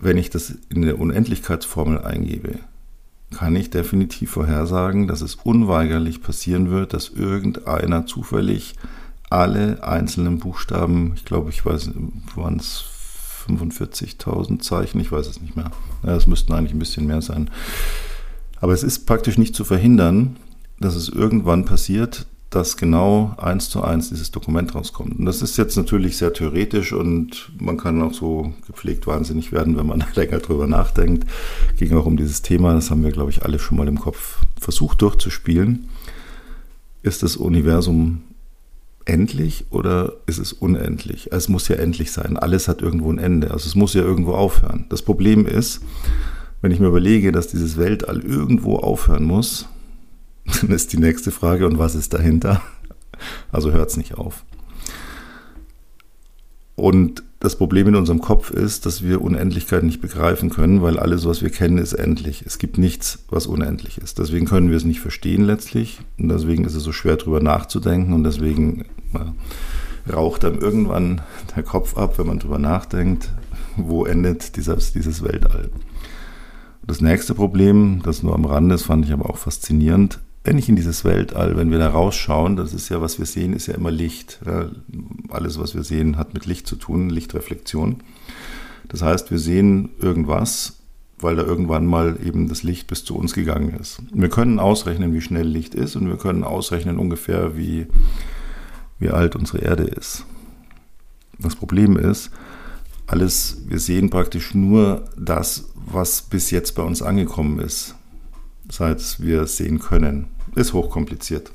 wenn 0.00 0.16
ich 0.16 0.30
das 0.30 0.54
in 0.70 0.80
der 0.80 0.98
Unendlichkeitsformel 0.98 1.98
eingebe, 1.98 2.60
kann 3.34 3.56
ich 3.56 3.70
definitiv 3.70 4.30
vorhersagen, 4.30 5.06
dass 5.06 5.20
es 5.20 5.34
unweigerlich 5.34 6.22
passieren 6.22 6.70
wird, 6.70 6.94
dass 6.94 7.08
irgendeiner 7.08 8.06
zufällig 8.06 8.74
alle 9.30 9.82
einzelnen 9.82 10.38
Buchstaben, 10.38 11.12
ich 11.16 11.24
glaube, 11.24 11.50
ich 11.50 11.64
weiß, 11.66 11.90
waren 12.36 12.56
es 12.56 12.84
45.000 13.48 14.60
Zeichen, 14.60 15.00
ich 15.00 15.12
weiß 15.12 15.26
es 15.26 15.40
nicht 15.40 15.56
mehr. 15.56 15.70
Es 16.02 16.26
müssten 16.26 16.52
eigentlich 16.52 16.72
ein 16.72 16.78
bisschen 16.78 17.06
mehr 17.06 17.20
sein. 17.20 17.50
Aber 18.60 18.72
es 18.72 18.82
ist 18.82 19.06
praktisch 19.06 19.36
nicht 19.36 19.54
zu 19.54 19.64
verhindern, 19.64 20.36
dass 20.78 20.94
es 20.94 21.08
irgendwann 21.08 21.64
passiert, 21.64 22.26
dass 22.54 22.76
genau 22.76 23.34
eins 23.36 23.68
zu 23.68 23.82
eins 23.82 24.10
dieses 24.10 24.30
Dokument 24.30 24.74
rauskommt. 24.74 25.18
Und 25.18 25.24
das 25.24 25.42
ist 25.42 25.56
jetzt 25.56 25.76
natürlich 25.76 26.16
sehr 26.16 26.32
theoretisch 26.32 26.92
und 26.92 27.50
man 27.58 27.76
kann 27.76 28.00
auch 28.02 28.14
so 28.14 28.52
gepflegt 28.66 29.06
wahnsinnig 29.06 29.52
werden, 29.52 29.76
wenn 29.76 29.86
man 29.86 30.04
länger 30.14 30.38
drüber 30.38 30.66
nachdenkt. 30.66 31.28
Ging 31.78 31.96
auch 31.96 32.06
um 32.06 32.16
dieses 32.16 32.42
Thema, 32.42 32.74
das 32.74 32.90
haben 32.90 33.02
wir, 33.02 33.10
glaube 33.10 33.30
ich, 33.30 33.44
alle 33.44 33.58
schon 33.58 33.76
mal 33.76 33.88
im 33.88 33.98
Kopf 33.98 34.44
versucht 34.60 35.02
durchzuspielen. 35.02 35.88
Ist 37.02 37.22
das 37.22 37.36
Universum 37.36 38.22
endlich 39.04 39.66
oder 39.70 40.12
ist 40.26 40.38
es 40.38 40.52
unendlich? 40.52 41.32
Es 41.32 41.48
muss 41.48 41.68
ja 41.68 41.76
endlich 41.76 42.12
sein. 42.12 42.36
Alles 42.36 42.68
hat 42.68 42.82
irgendwo 42.82 43.12
ein 43.12 43.18
Ende. 43.18 43.50
Also 43.50 43.66
es 43.66 43.74
muss 43.74 43.94
ja 43.94 44.02
irgendwo 44.02 44.32
aufhören. 44.32 44.86
Das 44.88 45.02
Problem 45.02 45.44
ist, 45.46 45.80
wenn 46.62 46.70
ich 46.70 46.80
mir 46.80 46.86
überlege, 46.86 47.32
dass 47.32 47.48
dieses 47.48 47.76
Weltall 47.76 48.20
irgendwo 48.20 48.76
aufhören 48.76 49.24
muss, 49.24 49.68
dann 50.60 50.70
ist 50.70 50.92
die 50.92 50.98
nächste 50.98 51.30
Frage, 51.30 51.66
und 51.66 51.78
was 51.78 51.94
ist 51.94 52.14
dahinter? 52.14 52.62
Also 53.52 53.72
hört 53.72 53.90
es 53.90 53.96
nicht 53.96 54.14
auf. 54.14 54.44
Und 56.76 57.22
das 57.38 57.56
Problem 57.56 57.88
in 57.88 57.94
unserem 57.94 58.20
Kopf 58.20 58.50
ist, 58.50 58.86
dass 58.86 59.02
wir 59.02 59.20
Unendlichkeit 59.20 59.82
nicht 59.82 60.00
begreifen 60.00 60.50
können, 60.50 60.82
weil 60.82 60.98
alles, 60.98 61.26
was 61.26 61.42
wir 61.42 61.50
kennen, 61.50 61.78
ist 61.78 61.92
endlich. 61.92 62.42
Es 62.46 62.58
gibt 62.58 62.78
nichts, 62.78 63.24
was 63.28 63.46
unendlich 63.46 63.98
ist. 63.98 64.18
Deswegen 64.18 64.46
können 64.46 64.70
wir 64.70 64.76
es 64.76 64.84
nicht 64.84 65.00
verstehen 65.00 65.44
letztlich. 65.44 66.00
Und 66.18 66.30
deswegen 66.30 66.64
ist 66.64 66.74
es 66.74 66.82
so 66.82 66.92
schwer, 66.92 67.16
darüber 67.16 67.40
nachzudenken. 67.40 68.12
Und 68.12 68.24
deswegen 68.24 68.86
äh, 69.12 70.10
raucht 70.12 70.42
dann 70.42 70.58
irgendwann 70.58 71.20
der 71.54 71.62
Kopf 71.62 71.96
ab, 71.96 72.18
wenn 72.18 72.26
man 72.26 72.38
darüber 72.38 72.58
nachdenkt, 72.58 73.30
wo 73.76 74.04
endet 74.04 74.56
dieses, 74.56 74.92
dieses 74.92 75.22
Weltall. 75.22 75.70
Das 76.86 77.00
nächste 77.00 77.34
Problem, 77.34 78.00
das 78.02 78.22
nur 78.22 78.34
am 78.34 78.44
Rande 78.44 78.74
ist, 78.74 78.84
fand 78.84 79.04
ich 79.04 79.12
aber 79.12 79.30
auch 79.30 79.38
faszinierend, 79.38 80.18
ich 80.58 80.68
in 80.68 80.76
dieses 80.76 81.04
Weltall, 81.04 81.56
wenn 81.56 81.70
wir 81.70 81.78
da 81.78 81.88
rausschauen, 81.88 82.56
das 82.56 82.74
ist 82.74 82.90
ja, 82.90 83.00
was 83.00 83.18
wir 83.18 83.24
sehen, 83.24 83.54
ist 83.54 83.66
ja 83.66 83.74
immer 83.74 83.90
Licht. 83.90 84.40
Alles, 85.30 85.58
was 85.58 85.74
wir 85.74 85.82
sehen, 85.82 86.18
hat 86.18 86.34
mit 86.34 86.44
Licht 86.44 86.66
zu 86.66 86.76
tun, 86.76 87.08
Lichtreflexion. 87.08 88.02
Das 88.88 89.00
heißt, 89.00 89.30
wir 89.30 89.38
sehen 89.38 89.88
irgendwas, 89.98 90.80
weil 91.18 91.36
da 91.36 91.42
irgendwann 91.42 91.86
mal 91.86 92.18
eben 92.22 92.48
das 92.48 92.62
Licht 92.62 92.88
bis 92.88 93.04
zu 93.04 93.16
uns 93.16 93.32
gegangen 93.32 93.74
ist. 93.80 94.02
Wir 94.12 94.28
können 94.28 94.58
ausrechnen, 94.58 95.14
wie 95.14 95.22
schnell 95.22 95.46
Licht 95.46 95.74
ist 95.74 95.96
und 95.96 96.08
wir 96.08 96.18
können 96.18 96.44
ausrechnen 96.44 96.98
ungefähr, 96.98 97.56
wie, 97.56 97.86
wie 98.98 99.08
alt 99.08 99.36
unsere 99.36 99.62
Erde 99.62 99.84
ist. 99.84 100.26
Das 101.38 101.56
Problem 101.56 101.96
ist, 101.96 102.30
alles, 103.06 103.62
wir 103.66 103.78
sehen 103.78 104.10
praktisch 104.10 104.52
nur 104.54 105.06
das, 105.16 105.70
was 105.74 106.20
bis 106.20 106.50
jetzt 106.50 106.74
bei 106.74 106.82
uns 106.82 107.00
angekommen 107.00 107.60
ist, 107.60 107.94
seit 108.70 109.20
wir 109.20 109.42
es 109.42 109.56
sehen 109.56 109.78
können 109.78 110.33
ist 110.54 110.72
hochkompliziert. 110.72 111.50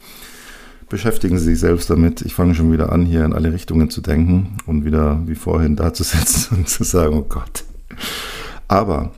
Beschäftigen 0.89 1.37
Sie 1.37 1.45
sich 1.45 1.59
selbst 1.59 1.89
damit. 1.89 2.23
Ich 2.23 2.33
fange 2.33 2.55
schon 2.55 2.71
wieder 2.71 2.91
an, 2.91 3.05
hier 3.05 3.23
in 3.23 3.33
alle 3.33 3.53
Richtungen 3.53 3.91
zu 3.91 4.01
denken 4.01 4.57
und 4.65 4.85
wieder 4.85 5.21
wie 5.27 5.35
vorhin 5.35 5.75
da 5.75 5.93
zu 5.93 6.03
sitzen 6.03 6.57
und 6.57 6.69
zu 6.69 6.83
sagen, 6.83 7.15
oh 7.15 7.25
Gott. 7.27 7.63
Aber 8.67 9.11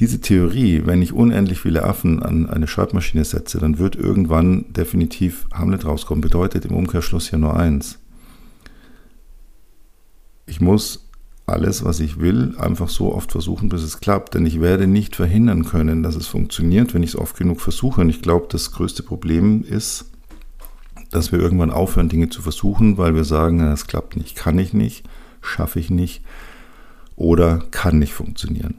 diese 0.00 0.20
Theorie, 0.20 0.82
wenn 0.86 1.02
ich 1.02 1.12
unendlich 1.12 1.60
viele 1.60 1.84
Affen 1.84 2.22
an 2.22 2.48
eine 2.48 2.66
Schreibmaschine 2.66 3.24
setze, 3.24 3.58
dann 3.58 3.78
wird 3.78 3.96
irgendwann 3.96 4.72
definitiv 4.72 5.46
Hamlet 5.52 5.84
rauskommen. 5.84 6.22
Bedeutet 6.22 6.64
im 6.64 6.74
Umkehrschluss 6.74 7.28
hier 7.28 7.38
nur 7.38 7.54
eins. 7.54 7.98
Ich 10.46 10.60
muss 10.60 11.09
alles, 11.50 11.84
was 11.84 12.00
ich 12.00 12.20
will, 12.20 12.54
einfach 12.58 12.88
so 12.88 13.14
oft 13.14 13.32
versuchen, 13.32 13.68
bis 13.68 13.82
es 13.82 14.00
klappt. 14.00 14.34
Denn 14.34 14.46
ich 14.46 14.60
werde 14.60 14.86
nicht 14.86 15.16
verhindern 15.16 15.64
können, 15.64 16.02
dass 16.02 16.16
es 16.16 16.26
funktioniert, 16.26 16.94
wenn 16.94 17.02
ich 17.02 17.10
es 17.10 17.16
oft 17.16 17.36
genug 17.36 17.60
versuche. 17.60 18.00
Und 18.00 18.08
ich 18.10 18.22
glaube, 18.22 18.46
das 18.50 18.72
größte 18.72 19.02
Problem 19.02 19.62
ist, 19.62 20.06
dass 21.10 21.32
wir 21.32 21.38
irgendwann 21.38 21.70
aufhören, 21.70 22.08
Dinge 22.08 22.30
zu 22.30 22.42
versuchen, 22.42 22.96
weil 22.96 23.14
wir 23.14 23.24
sagen, 23.24 23.60
es 23.60 23.86
klappt 23.86 24.16
nicht, 24.16 24.36
kann 24.36 24.58
ich 24.58 24.72
nicht, 24.72 25.04
schaffe 25.42 25.80
ich 25.80 25.90
nicht 25.90 26.22
oder 27.16 27.58
kann 27.70 27.98
nicht 27.98 28.14
funktionieren. 28.14 28.76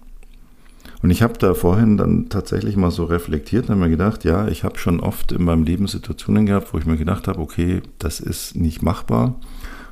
Und 1.01 1.09
ich 1.09 1.23
habe 1.23 1.33
da 1.37 1.53
vorhin 1.53 1.97
dann 1.97 2.29
tatsächlich 2.29 2.75
mal 2.75 2.91
so 2.91 3.05
reflektiert 3.05 3.65
und 3.65 3.71
habe 3.71 3.81
mir 3.81 3.89
gedacht, 3.89 4.23
ja, 4.23 4.47
ich 4.47 4.63
habe 4.63 4.77
schon 4.77 4.99
oft 4.99 5.31
in 5.31 5.43
meinem 5.43 5.63
Leben 5.63 5.87
Situationen 5.87 6.45
gehabt, 6.45 6.73
wo 6.73 6.77
ich 6.77 6.85
mir 6.85 6.97
gedacht 6.97 7.27
habe, 7.27 7.39
okay, 7.39 7.81
das 7.97 8.19
ist 8.19 8.55
nicht 8.55 8.81
machbar 8.81 9.35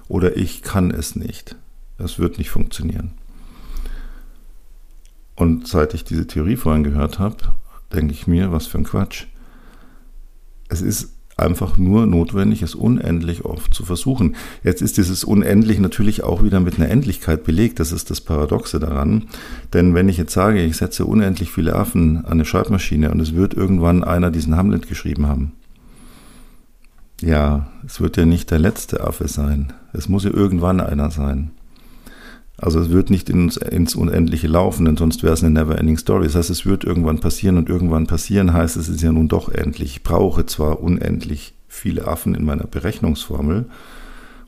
oder 0.07 0.38
ich 0.38 0.62
kann 0.62 0.91
es 0.91 1.15
nicht. 1.15 1.55
Das 2.00 2.18
wird 2.18 2.38
nicht 2.38 2.50
funktionieren. 2.50 3.12
Und 5.36 5.68
seit 5.68 5.94
ich 5.94 6.03
diese 6.03 6.27
Theorie 6.27 6.56
vorhin 6.56 6.84
gehört 6.84 7.20
habe, 7.20 7.38
denke 7.94 8.13
ich 8.13 8.27
mir, 8.27 8.51
was 8.51 8.68
für 8.68 8.77
ein 8.77 8.84
Quatsch. 8.84 9.25
Es 10.70 10.82
ist 10.82 11.13
einfach 11.38 11.77
nur 11.77 12.06
notwendig, 12.06 12.62
es 12.62 12.75
unendlich 12.75 13.46
oft 13.46 13.74
zu 13.74 13.84
versuchen. 13.84 14.36
Jetzt 14.63 14.82
ist 14.82 14.98
dieses 14.98 15.24
unendlich 15.24 15.79
natürlich 15.79 16.24
auch 16.24 16.44
wieder 16.44 16.60
mit 16.60 16.77
einer 16.77 16.89
Endlichkeit 16.89 17.44
belegt. 17.44 17.79
Das 17.79 17.91
ist 17.91 18.10
das 18.10 18.22
Paradoxe 18.22 18.79
daran. 18.79 19.27
Denn 19.74 19.96
wenn 19.96 20.10
ich 20.10 20.18
jetzt 20.18 20.34
sage, 20.34 20.62
ich 20.63 20.77
setze 20.77 21.06
unendlich 21.06 21.51
viele 21.51 21.75
Affen 21.75 22.18
an 22.18 22.34
eine 22.34 22.46
Schreibmaschine 22.46 23.12
und 23.12 23.20
es 23.20 23.34
wird 23.34 23.53
irgendwann 23.53 24.03
einer 24.03 24.32
diesen 24.32 24.56
Hamlet 24.56 24.88
geschrieben 24.88 25.27
haben. 25.27 25.53
Ja, 27.22 27.68
es 27.86 28.00
wird 28.00 28.18
ja 28.18 28.25
nicht 28.25 28.51
der 28.51 28.60
letzte 28.60 29.01
Affe 29.01 29.27
sein. 29.27 29.74
Es 29.91 30.08
muss 30.08 30.24
ja 30.24 30.32
irgendwann 30.32 30.79
einer 30.79 31.12
sein. 31.12 31.51
Also 32.62 32.80
es 32.80 32.89
wird 32.89 33.10
nicht 33.10 33.30
ins, 33.30 33.58
ins 33.58 33.96
Unendliche 33.96 34.48
laufen, 34.48 34.86
denn 34.86 34.98
sonst 34.98 35.24
wäre 35.24 35.34
es 35.34 35.44
eine 35.44 35.51
never-ending 35.51 35.98
Story. 35.98 36.25
Das 36.25 36.36
heißt, 36.36 36.50
es 36.50 36.66
wird 36.66 36.84
irgendwann 36.84 37.20
passieren 37.20 37.58
und 37.58 37.70
irgendwann 37.70 38.08
passieren 38.08 38.54
heißt, 38.54 38.75
es 38.78 38.89
ist 38.89 39.01
ja 39.01 39.12
nun 39.12 39.30
doch 39.30 39.50
endlich. 39.50 39.92
Ich 39.92 40.04
brauche 40.04 40.46
zwar 40.46 40.82
unendlich 40.82 41.54
viele 41.68 42.08
Affen 42.08 42.36
in 42.36 42.44
meiner 42.44 42.66
Berechnungsformel 42.66 43.66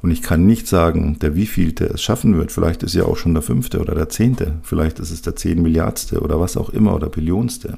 und 0.02 0.12
ich 0.12 0.22
kann 0.22 0.46
nicht 0.46 0.68
sagen, 0.68 1.20
der 1.20 1.36
wievielte 1.36 1.86
es 1.86 2.02
schaffen 2.02 2.36
wird. 2.38 2.52
Vielleicht 2.52 2.84
ist 2.84 2.96
ja 2.96 3.04
auch 3.06 3.18
schon 3.18 3.34
der 3.34 3.44
fünfte 3.44 3.80
oder 3.80 3.94
der 3.94 4.10
zehnte. 4.10 4.56
Vielleicht 4.64 5.00
ist 5.00 5.12
es 5.12 5.22
der 5.22 5.36
zehn 5.36 5.62
Milliardste 5.62 6.22
oder 6.22 6.40
was 6.40 6.58
auch 6.58 6.70
immer 6.70 6.96
oder 6.96 7.08
Billionste. 7.08 7.78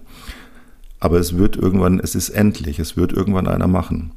Aber 0.99 1.19
es 1.19 1.37
wird 1.37 1.57
irgendwann, 1.57 1.99
es 1.99 2.15
ist 2.15 2.29
endlich, 2.29 2.79
es 2.79 2.95
wird 2.95 3.11
irgendwann 3.11 3.47
einer 3.47 3.67
machen. 3.67 4.11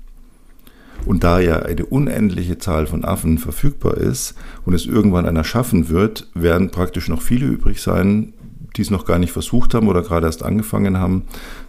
Und 1.05 1.23
da 1.23 1.39
ja 1.39 1.61
eine 1.61 1.87
unendliche 1.87 2.59
Zahl 2.59 2.87
von 2.87 3.05
Affen 3.05 3.39
verfügbar 3.39 3.97
ist 3.97 4.35
und 4.65 4.75
es 4.75 4.87
irgendwann 4.87 5.27
einer 5.27 5.45
schaffen 5.45 5.89
wird, 5.89 6.29
werden 6.35 6.71
praktisch 6.71 7.09
noch 7.09 7.23
viele 7.23 7.47
übrig 7.47 7.81
sein, 7.81 8.33
die 8.77 8.83
es 8.83 8.91
noch 8.91 9.05
gar 9.05 9.19
nicht 9.19 9.33
versucht 9.33 9.75
haben 9.75 9.89
oder 9.89 10.03
gerade 10.03 10.27
erst 10.27 10.43
angefangen 10.43 10.99
haben. 10.99 11.25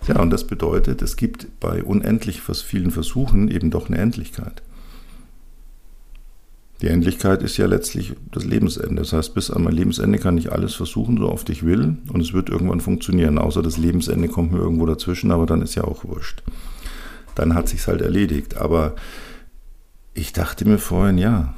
Ja, 0.07 0.19
und 0.19 0.29
das 0.29 0.45
bedeutet, 0.45 1.01
es 1.01 1.15
gibt 1.15 1.47
bei 1.59 1.83
unendlich 1.83 2.41
vielen 2.41 2.91
Versuchen 2.91 3.49
eben 3.49 3.69
doch 3.71 3.87
eine 3.87 3.97
Endlichkeit. 3.97 4.61
Die 6.81 6.87
Endlichkeit 6.87 7.41
ist 7.41 7.57
ja 7.57 7.65
letztlich 7.65 8.13
das 8.31 8.45
Lebensende. 8.45 9.01
Das 9.01 9.13
heißt, 9.13 9.33
bis 9.33 9.49
an 9.49 9.63
mein 9.63 9.73
Lebensende 9.73 10.19
kann 10.19 10.37
ich 10.37 10.51
alles 10.51 10.75
versuchen, 10.75 11.17
so 11.17 11.29
oft 11.29 11.49
ich 11.49 11.65
will, 11.65 11.97
und 12.13 12.21
es 12.21 12.33
wird 12.33 12.49
irgendwann 12.49 12.81
funktionieren. 12.81 13.39
Außer 13.39 13.63
das 13.63 13.77
Lebensende 13.77 14.27
kommt 14.27 14.51
mir 14.51 14.59
irgendwo 14.59 14.85
dazwischen, 14.85 15.31
aber 15.31 15.47
dann 15.47 15.63
ist 15.63 15.73
ja 15.75 15.85
auch 15.85 16.03
wurscht 16.03 16.43
dann 17.37 17.53
hat 17.53 17.69
sich's 17.69 17.87
halt 17.87 18.01
erledigt. 18.01 18.57
Aber 18.57 18.95
ich 20.13 20.33
dachte 20.33 20.67
mir 20.67 20.77
vorhin, 20.77 21.17
ja, 21.17 21.53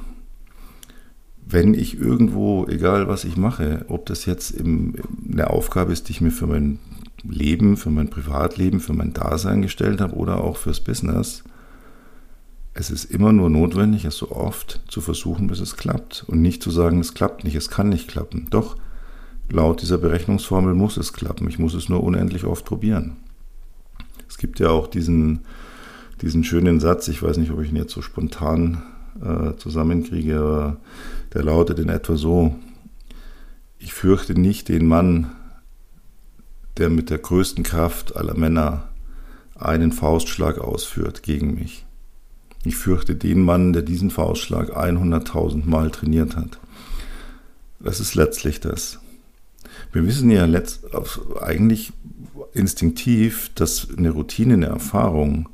wenn 1.46 1.74
ich 1.74 1.98
irgendwo, 1.98 2.66
egal 2.66 3.08
was 3.08 3.24
ich 3.24 3.36
mache, 3.36 3.84
ob 3.88 4.06
das 4.06 4.26
jetzt 4.26 4.50
im, 4.50 4.94
eine 5.30 5.50
Aufgabe 5.50 5.92
ist, 5.92 6.08
die 6.08 6.12
ich 6.12 6.20
mir 6.20 6.30
für 6.30 6.46
mein 6.46 6.78
Leben, 7.22 7.76
für 7.76 7.90
mein 7.90 8.08
Privatleben, 8.08 8.80
für 8.80 8.92
mein 8.92 9.12
Dasein 9.12 9.62
gestellt 9.62 10.00
habe 10.00 10.14
oder 10.14 10.42
auch 10.42 10.56
fürs 10.56 10.80
Business, 10.80 11.42
es 12.72 12.90
ist 12.90 13.04
immer 13.04 13.32
nur 13.32 13.50
notwendig, 13.50 14.04
es 14.04 14.16
so 14.16 14.30
oft 14.30 14.80
zu 14.88 15.00
versuchen, 15.00 15.48
bis 15.48 15.60
es 15.60 15.76
klappt. 15.76 16.24
Und 16.28 16.40
nicht 16.40 16.62
zu 16.62 16.70
sagen, 16.70 17.00
es 17.00 17.14
klappt 17.14 17.44
nicht, 17.44 17.56
es 17.56 17.68
kann 17.68 17.88
nicht 17.88 18.08
klappen. 18.08 18.46
Doch, 18.50 18.76
laut 19.50 19.82
dieser 19.82 19.98
Berechnungsformel 19.98 20.74
muss 20.74 20.96
es 20.96 21.12
klappen. 21.12 21.48
Ich 21.48 21.58
muss 21.58 21.74
es 21.74 21.88
nur 21.88 22.02
unendlich 22.02 22.44
oft 22.44 22.64
probieren. 22.64 23.16
Es 24.28 24.38
gibt 24.38 24.60
ja 24.60 24.70
auch 24.70 24.86
diesen, 24.86 25.40
diesen 26.22 26.44
schönen 26.44 26.80
Satz, 26.80 27.08
ich 27.08 27.22
weiß 27.22 27.38
nicht, 27.38 27.50
ob 27.50 27.60
ich 27.60 27.70
ihn 27.70 27.76
jetzt 27.76 27.92
so 27.92 28.02
spontan 28.02 28.82
äh, 29.22 29.56
zusammenkriege, 29.56 30.38
aber 30.38 30.76
der 31.32 31.44
lautet 31.44 31.78
in 31.78 31.88
etwa 31.88 32.16
so, 32.16 32.54
ich 33.78 33.94
fürchte 33.94 34.38
nicht 34.38 34.68
den 34.68 34.86
Mann, 34.86 35.32
der 36.76 36.90
mit 36.90 37.10
der 37.10 37.18
größten 37.18 37.64
Kraft 37.64 38.16
aller 38.16 38.34
Männer 38.34 38.88
einen 39.54 39.92
Faustschlag 39.92 40.58
ausführt 40.58 41.22
gegen 41.22 41.54
mich. 41.54 41.86
Ich 42.64 42.76
fürchte 42.76 43.14
den 43.14 43.42
Mann, 43.42 43.72
der 43.72 43.82
diesen 43.82 44.10
Faustschlag 44.10 44.76
100.000 44.76 45.66
Mal 45.66 45.90
trainiert 45.90 46.36
hat. 46.36 46.58
Das 47.78 48.00
ist 48.00 48.14
letztlich 48.14 48.60
das. 48.60 49.00
Wir 49.92 50.06
wissen 50.06 50.30
ja 50.30 50.44
letzt, 50.44 50.84
eigentlich 51.40 51.92
instinktiv, 52.52 53.50
dass 53.54 53.88
eine 53.96 54.10
Routine, 54.10 54.54
eine 54.54 54.66
Erfahrung 54.66 55.48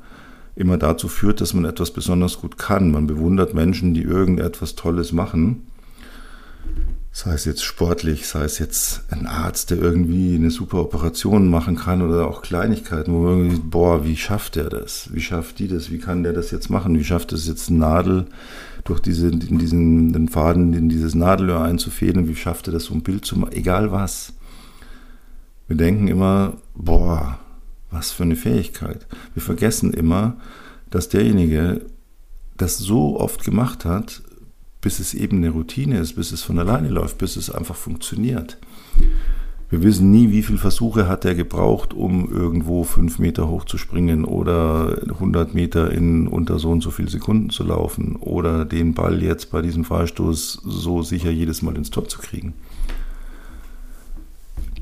immer 0.57 0.77
dazu 0.77 1.07
führt, 1.07 1.41
dass 1.41 1.53
man 1.53 1.65
etwas 1.65 1.91
besonders 1.91 2.39
gut 2.39 2.57
kann. 2.57 2.91
Man 2.91 3.07
bewundert 3.07 3.53
Menschen, 3.53 3.93
die 3.93 4.03
irgendetwas 4.03 4.75
Tolles 4.75 5.11
machen 5.11 5.67
sei 7.17 7.33
es 7.33 7.45
jetzt 7.45 7.63
sportlich, 7.63 8.27
sei 8.27 8.43
es 8.43 8.59
jetzt 8.59 9.05
ein 9.09 9.25
Arzt, 9.25 9.71
der 9.71 9.79
irgendwie 9.79 10.35
eine 10.35 10.51
super 10.51 10.81
Operation 10.81 11.49
machen 11.49 11.75
kann 11.75 12.03
oder 12.03 12.27
auch 12.27 12.43
Kleinigkeiten, 12.43 13.11
wo 13.11 13.23
man 13.23 13.37
irgendwie, 13.39 13.57
boah, 13.57 14.05
wie 14.05 14.15
schafft 14.15 14.55
der 14.55 14.69
das? 14.69 15.09
Wie 15.11 15.19
schafft 15.19 15.57
die 15.57 15.67
das? 15.67 15.89
Wie 15.89 15.97
kann 15.97 16.21
der 16.21 16.33
das 16.33 16.51
jetzt 16.51 16.69
machen? 16.69 16.95
Wie 16.95 17.03
schafft 17.03 17.33
es 17.33 17.47
jetzt 17.47 17.69
eine 17.69 17.79
Nadel 17.79 18.25
durch 18.83 18.99
diese, 18.99 19.29
in 19.29 19.57
diesen 19.57 20.13
den 20.13 20.29
Faden 20.29 20.73
in 20.73 20.89
dieses 20.89 21.15
Nadelöhr 21.15 21.63
einzufädeln? 21.63 22.27
Wie 22.27 22.35
schafft 22.35 22.67
er 22.67 22.73
das, 22.73 22.83
so 22.83 22.93
ein 22.93 23.01
Bild 23.01 23.25
zu 23.25 23.39
machen? 23.39 23.53
Egal 23.53 23.91
was. 23.91 24.33
Wir 25.67 25.75
denken 25.75 26.07
immer, 26.07 26.57
boah, 26.75 27.39
was 27.91 28.11
für 28.11 28.23
eine 28.23 28.35
Fähigkeit. 28.35 29.07
Wir 29.33 29.41
vergessen 29.41 29.93
immer, 29.93 30.37
dass 30.89 31.09
derjenige 31.09 31.81
das 32.57 32.77
so 32.77 33.19
oft 33.19 33.43
gemacht 33.43 33.85
hat, 33.85 34.21
bis 34.81 34.99
es 34.99 35.13
eben 35.13 35.37
eine 35.37 35.49
Routine 35.49 35.99
ist, 35.99 36.15
bis 36.15 36.31
es 36.31 36.43
von 36.43 36.59
alleine 36.59 36.89
läuft, 36.89 37.17
bis 37.17 37.35
es 37.35 37.49
einfach 37.49 37.75
funktioniert. 37.75 38.57
Wir 39.69 39.83
wissen 39.83 40.11
nie, 40.11 40.31
wie 40.31 40.43
viele 40.43 40.59
Versuche 40.59 41.09
hat 41.09 41.25
er 41.25 41.35
gebraucht, 41.35 41.93
um 41.93 42.31
irgendwo 42.31 42.85
fünf 42.85 43.19
Meter 43.19 43.49
hoch 43.49 43.65
zu 43.65 43.77
springen 43.77 44.23
oder 44.23 44.97
100 45.09 45.53
Meter 45.53 45.91
in 45.91 46.27
unter 46.29 46.57
so 46.57 46.71
und 46.71 46.81
so 46.81 46.89
viel 46.89 47.09
Sekunden 47.09 47.49
zu 47.49 47.63
laufen 47.63 48.15
oder 48.15 48.63
den 48.63 48.93
Ball 48.93 49.21
jetzt 49.21 49.51
bei 49.51 49.61
diesem 49.61 49.83
Freistoß 49.83 50.61
so 50.63 51.03
sicher 51.03 51.31
jedes 51.31 51.61
Mal 51.61 51.75
ins 51.75 51.91
Tor 51.91 52.07
zu 52.07 52.19
kriegen. 52.19 52.53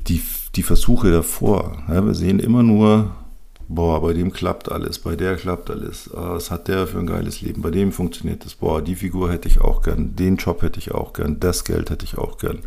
Die, 0.06 0.22
die 0.56 0.62
Versuche 0.62 1.12
davor, 1.12 1.82
ja, 1.88 2.04
wir 2.04 2.14
sehen 2.14 2.38
immer 2.38 2.62
nur 2.62 3.14
boah, 3.68 4.00
bei 4.00 4.12
dem 4.12 4.32
klappt 4.32 4.70
alles, 4.70 4.98
bei 4.98 5.16
der 5.16 5.36
klappt 5.36 5.70
alles, 5.70 6.10
ah, 6.14 6.34
was 6.34 6.50
hat 6.50 6.68
der 6.68 6.86
für 6.86 6.98
ein 6.98 7.06
geiles 7.06 7.40
Leben, 7.40 7.62
bei 7.62 7.70
dem 7.70 7.92
funktioniert 7.92 8.44
das, 8.44 8.54
boah, 8.54 8.82
die 8.82 8.94
Figur 8.94 9.30
hätte 9.30 9.48
ich 9.48 9.60
auch 9.60 9.82
gern, 9.82 10.14
den 10.16 10.36
Job 10.36 10.62
hätte 10.62 10.78
ich 10.78 10.92
auch 10.92 11.12
gern, 11.12 11.40
das 11.40 11.64
Geld 11.64 11.90
hätte 11.90 12.04
ich 12.04 12.18
auch 12.18 12.38
gern. 12.38 12.60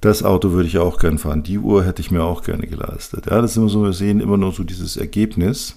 Das 0.00 0.22
Auto 0.22 0.50
würde 0.50 0.68
ich 0.68 0.78
auch 0.78 0.98
gern 0.98 1.18
fahren, 1.18 1.42
die 1.42 1.58
Uhr 1.58 1.84
hätte 1.84 2.02
ich 2.02 2.10
mir 2.10 2.22
auch 2.22 2.42
gerne 2.42 2.66
geleistet. 2.66 3.26
Ja, 3.26 3.40
das 3.40 3.52
ist 3.52 3.56
immer 3.56 3.68
so, 3.68 3.82
wir 3.82 3.92
sehen 3.92 4.20
immer 4.20 4.36
nur 4.36 4.52
so 4.52 4.62
dieses 4.62 4.96
Ergebnis. 4.96 5.76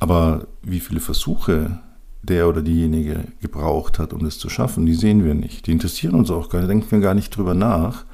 Aber 0.00 0.46
wie 0.62 0.80
viele 0.80 1.00
Versuche 1.00 1.78
der 2.22 2.48
oder 2.48 2.62
diejenige 2.62 3.24
gebraucht 3.42 3.98
hat, 3.98 4.14
um 4.14 4.24
das 4.24 4.38
zu 4.38 4.48
schaffen, 4.48 4.86
die 4.86 4.94
sehen 4.94 5.24
wir 5.24 5.34
nicht. 5.34 5.66
Die 5.66 5.72
interessieren 5.72 6.14
uns 6.14 6.30
auch 6.30 6.48
gar 6.48 6.60
nicht, 6.60 6.70
denken 6.70 6.90
wir 6.90 7.00
gar 7.00 7.14
nicht 7.14 7.36
drüber 7.36 7.54
nach. 7.54 8.06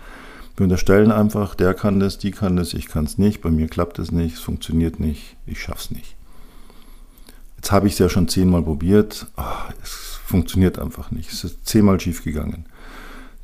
Wir 0.57 0.65
unterstellen 0.65 1.11
einfach, 1.11 1.55
der 1.55 1.75
kann 1.75 2.01
das, 2.01 2.19
die 2.19 2.31
kann 2.31 2.57
das, 2.57 2.75
ich 2.75 2.87
kann 2.87 3.05
es 3.05 3.19
nicht, 3.19 3.41
bei 3.41 3.51
mir 3.51 3.69
klappt 3.69 3.99
es 3.99 4.13
nicht, 4.13 4.35
es 4.35 4.41
funktioniert 4.41 5.01
nicht, 5.01 5.37
ich 5.47 5.61
schaff's 5.61 5.91
nicht. 5.91 6.17
Jetzt 7.57 7.73
habe 7.73 7.87
ich 7.87 7.95
es 7.95 7.99
ja 7.99 8.09
schon 8.09 8.29
zehnmal 8.29 8.63
probiert, 8.63 9.27
ach, 9.37 9.73
es 9.83 10.19
funktioniert 10.25 10.79
einfach 10.79 11.11
nicht. 11.11 11.33
Es 11.33 11.45
ist 11.45 11.67
zehnmal 11.67 12.01
schief 12.01 12.25
gegangen. 12.25 12.65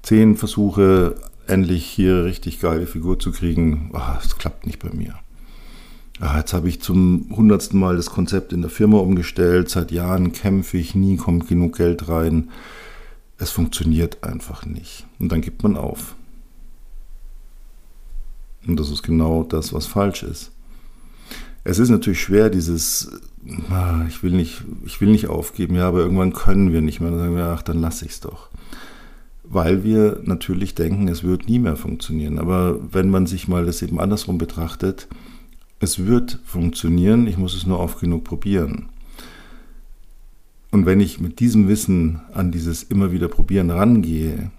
Zehn 0.02 0.36
Versuche, 0.36 1.16
endlich 1.46 1.84
hier 1.84 2.24
richtig 2.24 2.60
geile 2.60 2.86
Figur 2.86 3.18
zu 3.18 3.32
kriegen, 3.32 3.90
ach, 3.92 4.24
es 4.24 4.38
klappt 4.38 4.66
nicht 4.66 4.78
bei 4.78 4.90
mir. 4.90 5.14
Ach, 6.20 6.36
jetzt 6.36 6.54
habe 6.54 6.68
ich 6.68 6.80
zum 6.80 7.26
hundertsten 7.30 7.78
Mal 7.78 7.96
das 7.96 8.06
Konzept 8.06 8.52
in 8.52 8.62
der 8.62 8.70
Firma 8.70 8.98
umgestellt, 8.98 9.68
seit 9.68 9.90
Jahren 9.90 10.32
kämpfe 10.32 10.78
ich, 10.78 10.94
nie 10.94 11.16
kommt 11.16 11.48
genug 11.48 11.76
Geld 11.76 12.08
rein. 12.08 12.50
Es 13.36 13.50
funktioniert 13.50 14.24
einfach 14.24 14.64
nicht. 14.64 15.04
Und 15.18 15.30
dann 15.30 15.42
gibt 15.42 15.62
man 15.62 15.76
auf. 15.76 16.14
Und 18.66 18.78
das 18.78 18.90
ist 18.90 19.02
genau 19.02 19.42
das, 19.44 19.72
was 19.72 19.86
falsch 19.86 20.22
ist. 20.22 20.52
Es 21.64 21.78
ist 21.78 21.90
natürlich 21.90 22.20
schwer, 22.20 22.50
dieses, 22.50 23.10
ah, 23.70 24.04
ich 24.08 24.22
will 24.22 24.32
nicht, 24.32 24.62
ich 24.84 25.00
will 25.00 25.10
nicht 25.10 25.28
aufgeben, 25.28 25.76
ja, 25.76 25.88
aber 25.88 26.00
irgendwann 26.00 26.32
können 26.32 26.72
wir 26.72 26.80
nicht 26.80 27.00
mehr. 27.00 27.10
Dann 27.10 27.18
sagen 27.18 27.36
wir, 27.36 27.44
ach, 27.44 27.62
dann 27.62 27.80
lasse 27.80 28.04
ich 28.04 28.12
es 28.12 28.20
doch. 28.20 28.50
Weil 29.42 29.84
wir 29.84 30.20
natürlich 30.24 30.74
denken, 30.74 31.08
es 31.08 31.22
wird 31.22 31.48
nie 31.48 31.58
mehr 31.58 31.76
funktionieren. 31.76 32.38
Aber 32.38 32.78
wenn 32.92 33.10
man 33.10 33.26
sich 33.26 33.48
mal 33.48 33.66
das 33.66 33.82
eben 33.82 34.00
andersrum 34.00 34.38
betrachtet, 34.38 35.08
es 35.78 36.06
wird 36.06 36.40
funktionieren, 36.44 37.26
ich 37.26 37.36
muss 37.36 37.54
es 37.54 37.66
nur 37.66 37.78
oft 37.78 38.00
genug 38.00 38.24
probieren. 38.24 38.88
Und 40.70 40.86
wenn 40.86 41.00
ich 41.00 41.20
mit 41.20 41.40
diesem 41.40 41.68
Wissen 41.68 42.20
an 42.32 42.50
dieses 42.50 42.82
immer 42.82 43.12
wieder 43.12 43.28
probieren 43.28 43.70
rangehe, 43.70 44.50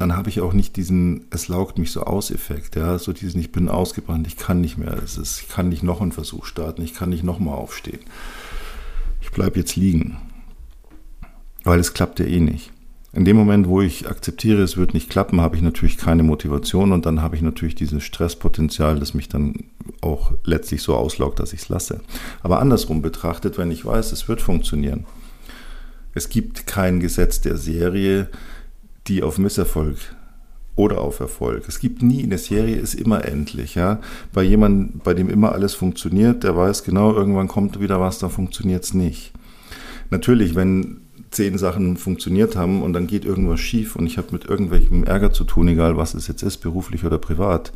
dann 0.00 0.16
habe 0.16 0.30
ich 0.30 0.40
auch 0.40 0.54
nicht 0.54 0.76
diesen 0.76 1.26
es 1.28 1.48
laugt 1.48 1.76
mich 1.76 1.92
so 1.92 2.04
aus 2.04 2.30
Effekt, 2.30 2.74
ja, 2.74 2.98
so 2.98 3.12
diesen 3.12 3.38
ich 3.38 3.52
bin 3.52 3.68
ausgebrannt, 3.68 4.26
ich 4.26 4.38
kann 4.38 4.62
nicht 4.62 4.78
mehr, 4.78 4.94
es 4.94 5.18
ist, 5.18 5.42
ich 5.42 5.48
kann 5.50 5.68
nicht 5.68 5.82
noch 5.82 6.00
einen 6.00 6.10
Versuch 6.10 6.46
starten, 6.46 6.80
ich 6.80 6.94
kann 6.94 7.10
nicht 7.10 7.22
nochmal 7.22 7.56
aufstehen. 7.56 8.00
Ich 9.20 9.30
bleibe 9.30 9.58
jetzt 9.58 9.76
liegen, 9.76 10.16
weil 11.64 11.78
es 11.78 11.92
klappt 11.92 12.18
ja 12.18 12.24
eh 12.24 12.40
nicht. 12.40 12.72
In 13.12 13.26
dem 13.26 13.36
Moment, 13.36 13.68
wo 13.68 13.82
ich 13.82 14.08
akzeptiere, 14.08 14.62
es 14.62 14.78
wird 14.78 14.94
nicht 14.94 15.10
klappen, 15.10 15.42
habe 15.42 15.56
ich 15.56 15.62
natürlich 15.62 15.98
keine 15.98 16.22
Motivation 16.22 16.92
und 16.92 17.04
dann 17.04 17.20
habe 17.20 17.36
ich 17.36 17.42
natürlich 17.42 17.74
dieses 17.74 18.02
Stresspotenzial, 18.02 18.98
das 18.98 19.12
mich 19.12 19.28
dann 19.28 19.64
auch 20.00 20.32
letztlich 20.44 20.80
so 20.80 20.96
auslaugt, 20.96 21.40
dass 21.40 21.52
ich 21.52 21.60
es 21.60 21.68
lasse. 21.68 22.00
Aber 22.42 22.60
andersrum 22.60 23.02
betrachtet, 23.02 23.58
wenn 23.58 23.70
ich 23.70 23.84
weiß, 23.84 24.12
es 24.12 24.28
wird 24.28 24.40
funktionieren. 24.40 25.04
Es 26.14 26.30
gibt 26.30 26.66
kein 26.66 27.00
Gesetz 27.00 27.42
der 27.42 27.58
Serie, 27.58 28.30
die 29.06 29.22
auf 29.22 29.38
Misserfolg 29.38 29.96
oder 30.76 31.00
auf 31.00 31.20
Erfolg. 31.20 31.64
Es 31.68 31.78
gibt 31.78 32.02
nie, 32.02 32.22
eine 32.22 32.38
Serie 32.38 32.76
ist 32.76 32.94
immer 32.94 33.24
endlich. 33.24 33.74
Ja? 33.74 34.00
Bei 34.32 34.42
jemandem, 34.42 35.00
bei 35.04 35.14
dem 35.14 35.28
immer 35.28 35.52
alles 35.52 35.74
funktioniert, 35.74 36.42
der 36.44 36.56
weiß 36.56 36.84
genau, 36.84 37.12
irgendwann 37.12 37.48
kommt 37.48 37.80
wieder 37.80 38.00
was, 38.00 38.18
dann 38.18 38.30
funktioniert 38.30 38.84
es 38.84 38.94
nicht. 38.94 39.32
Natürlich, 40.10 40.54
wenn 40.54 41.02
zehn 41.30 41.58
Sachen 41.58 41.96
funktioniert 41.96 42.56
haben 42.56 42.82
und 42.82 42.92
dann 42.92 43.06
geht 43.06 43.24
irgendwas 43.24 43.60
schief 43.60 43.94
und 43.94 44.06
ich 44.06 44.18
habe 44.18 44.28
mit 44.32 44.46
irgendwelchem 44.46 45.04
Ärger 45.04 45.32
zu 45.32 45.44
tun, 45.44 45.68
egal 45.68 45.96
was 45.96 46.14
es 46.14 46.26
jetzt 46.26 46.42
ist, 46.42 46.58
beruflich 46.58 47.04
oder 47.04 47.18
privat, 47.18 47.72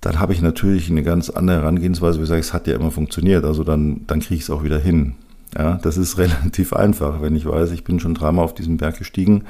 dann 0.00 0.20
habe 0.20 0.32
ich 0.32 0.40
natürlich 0.40 0.90
eine 0.90 1.02
ganz 1.02 1.28
andere 1.28 1.58
Herangehensweise, 1.58 2.18
wie 2.18 2.22
ich 2.22 2.28
sage, 2.28 2.40
es 2.40 2.52
hat 2.52 2.66
ja 2.66 2.76
immer 2.76 2.90
funktioniert, 2.90 3.44
also 3.44 3.64
dann, 3.64 4.06
dann 4.06 4.20
kriege 4.20 4.36
ich 4.36 4.42
es 4.42 4.50
auch 4.50 4.62
wieder 4.62 4.78
hin. 4.78 5.16
Ja, 5.56 5.78
das 5.82 5.96
ist 5.96 6.18
relativ 6.18 6.72
einfach, 6.72 7.22
wenn 7.22 7.36
ich 7.36 7.46
weiß, 7.46 7.70
ich 7.70 7.84
bin 7.84 8.00
schon 8.00 8.14
dreimal 8.14 8.44
auf 8.44 8.54
diesen 8.54 8.76
Berg 8.76 8.98
gestiegen. 8.98 9.44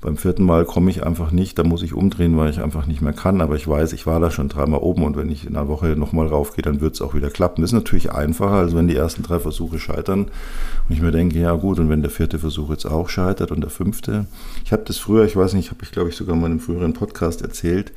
Beim 0.00 0.16
vierten 0.16 0.42
Mal 0.42 0.64
komme 0.64 0.90
ich 0.90 1.06
einfach 1.06 1.30
nicht, 1.30 1.58
da 1.58 1.62
muss 1.62 1.82
ich 1.82 1.94
umdrehen, 1.94 2.36
weil 2.36 2.50
ich 2.50 2.60
einfach 2.60 2.86
nicht 2.86 3.02
mehr 3.02 3.12
kann. 3.12 3.40
Aber 3.40 3.54
ich 3.54 3.68
weiß, 3.68 3.92
ich 3.92 4.04
war 4.04 4.18
da 4.18 4.32
schon 4.32 4.48
dreimal 4.48 4.80
oben 4.80 5.04
und 5.04 5.16
wenn 5.16 5.30
ich 5.30 5.46
in 5.46 5.54
einer 5.54 5.68
Woche 5.68 5.88
nochmal 5.94 6.26
raufgehe, 6.26 6.62
dann 6.62 6.80
wird 6.80 6.94
es 6.94 7.02
auch 7.02 7.14
wieder 7.14 7.30
klappen. 7.30 7.62
Das 7.62 7.70
ist 7.70 7.74
natürlich 7.74 8.10
einfacher, 8.10 8.54
als 8.54 8.74
wenn 8.74 8.88
die 8.88 8.96
ersten 8.96 9.22
drei 9.22 9.38
Versuche 9.38 9.78
scheitern. 9.78 10.22
Und 10.88 10.94
ich 10.94 11.00
mir 11.00 11.12
denke, 11.12 11.38
ja 11.38 11.52
gut, 11.52 11.78
und 11.78 11.88
wenn 11.88 12.02
der 12.02 12.10
vierte 12.10 12.40
Versuch 12.40 12.70
jetzt 12.70 12.86
auch 12.86 13.08
scheitert 13.08 13.52
und 13.52 13.60
der 13.60 13.70
fünfte. 13.70 14.26
Ich 14.64 14.72
habe 14.72 14.82
das 14.84 14.98
früher, 14.98 15.24
ich 15.24 15.36
weiß 15.36 15.54
nicht, 15.54 15.70
habe 15.70 15.84
ich 15.84 15.92
glaube 15.92 16.08
ich 16.08 16.16
sogar 16.16 16.34
mal 16.34 16.46
in 16.46 16.52
einem 16.52 16.60
früheren 16.60 16.94
Podcast 16.94 17.42
erzählt. 17.42 17.92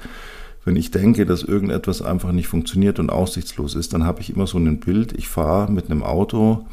Wenn 0.64 0.76
ich 0.76 0.92
denke, 0.92 1.26
dass 1.26 1.42
irgendetwas 1.42 2.04
einfach 2.04 2.32
nicht 2.32 2.48
funktioniert 2.48 3.00
und 3.00 3.10
aussichtslos 3.10 3.74
ist, 3.74 3.94
dann 3.94 4.04
habe 4.04 4.22
ich 4.22 4.36
immer 4.36 4.46
so 4.46 4.60
ein 4.60 4.80
Bild. 4.80 5.14
Ich 5.14 5.28
fahre 5.28 5.72
mit 5.72 5.90
einem 5.90 6.04
Auto 6.04 6.66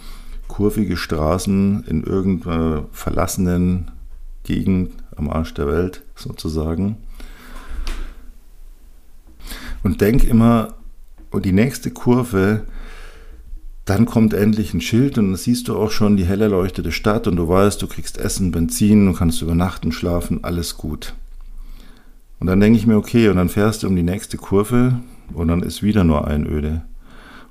kurvige 0.52 0.98
Straßen 0.98 1.84
in 1.84 2.04
irgendeiner 2.04 2.84
verlassenen 2.92 3.90
Gegend 4.44 4.92
am 5.16 5.30
Arsch 5.30 5.54
der 5.54 5.66
Welt 5.66 6.02
sozusagen. 6.14 6.98
Und 9.82 10.02
denk 10.02 10.24
immer, 10.24 10.74
und 11.30 11.46
die 11.46 11.52
nächste 11.52 11.90
Kurve, 11.90 12.64
dann 13.86 14.04
kommt 14.04 14.34
endlich 14.34 14.74
ein 14.74 14.82
Schild 14.82 15.16
und 15.16 15.28
dann 15.28 15.36
siehst 15.36 15.68
du 15.68 15.76
auch 15.76 15.90
schon 15.90 16.18
die 16.18 16.26
hell 16.26 16.42
erleuchtete 16.42 16.92
Stadt 16.92 17.26
und 17.26 17.36
du 17.36 17.48
weißt, 17.48 17.80
du 17.80 17.86
kriegst 17.86 18.18
Essen, 18.18 18.52
Benzin, 18.52 19.06
du 19.06 19.14
kannst 19.14 19.40
übernachten, 19.40 19.90
schlafen, 19.90 20.44
alles 20.44 20.76
gut. 20.76 21.14
Und 22.40 22.48
dann 22.48 22.60
denke 22.60 22.78
ich 22.78 22.86
mir, 22.86 22.96
okay, 22.96 23.30
und 23.30 23.36
dann 23.36 23.48
fährst 23.48 23.84
du 23.84 23.86
um 23.86 23.96
die 23.96 24.02
nächste 24.02 24.36
Kurve 24.36 25.00
und 25.32 25.48
dann 25.48 25.62
ist 25.62 25.82
wieder 25.82 26.04
nur 26.04 26.28
Einöde. 26.28 26.82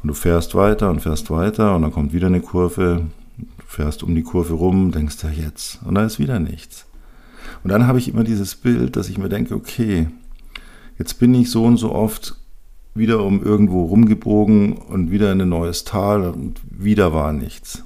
Und 0.01 0.07
du 0.07 0.13
fährst 0.13 0.55
weiter 0.55 0.89
und 0.89 1.01
fährst 1.01 1.29
weiter 1.29 1.75
und 1.75 1.83
dann 1.83 1.91
kommt 1.91 2.13
wieder 2.13 2.27
eine 2.27 2.41
Kurve, 2.41 3.03
du 3.37 3.65
fährst 3.67 4.01
um 4.03 4.15
die 4.15 4.23
Kurve 4.23 4.53
rum, 4.53 4.91
denkst 4.91 5.17
ja 5.23 5.29
jetzt 5.29 5.79
und 5.85 5.95
da 5.95 6.03
ist 6.03 6.19
wieder 6.19 6.39
nichts. 6.39 6.87
Und 7.63 7.71
dann 7.71 7.85
habe 7.85 7.99
ich 7.99 8.07
immer 8.07 8.23
dieses 8.23 8.55
Bild, 8.55 8.95
dass 8.95 9.09
ich 9.09 9.19
mir 9.19 9.29
denke, 9.29 9.53
okay, 9.53 10.07
jetzt 10.97 11.19
bin 11.19 11.35
ich 11.35 11.51
so 11.51 11.65
und 11.65 11.77
so 11.77 11.91
oft 11.93 12.35
wieder 12.95 13.23
um 13.23 13.43
irgendwo 13.43 13.85
rumgebogen 13.85 14.73
und 14.73 15.11
wieder 15.11 15.31
in 15.31 15.41
ein 15.41 15.49
neues 15.49 15.83
Tal 15.83 16.23
und 16.23 16.59
wieder 16.69 17.13
war 17.13 17.31
nichts. 17.31 17.83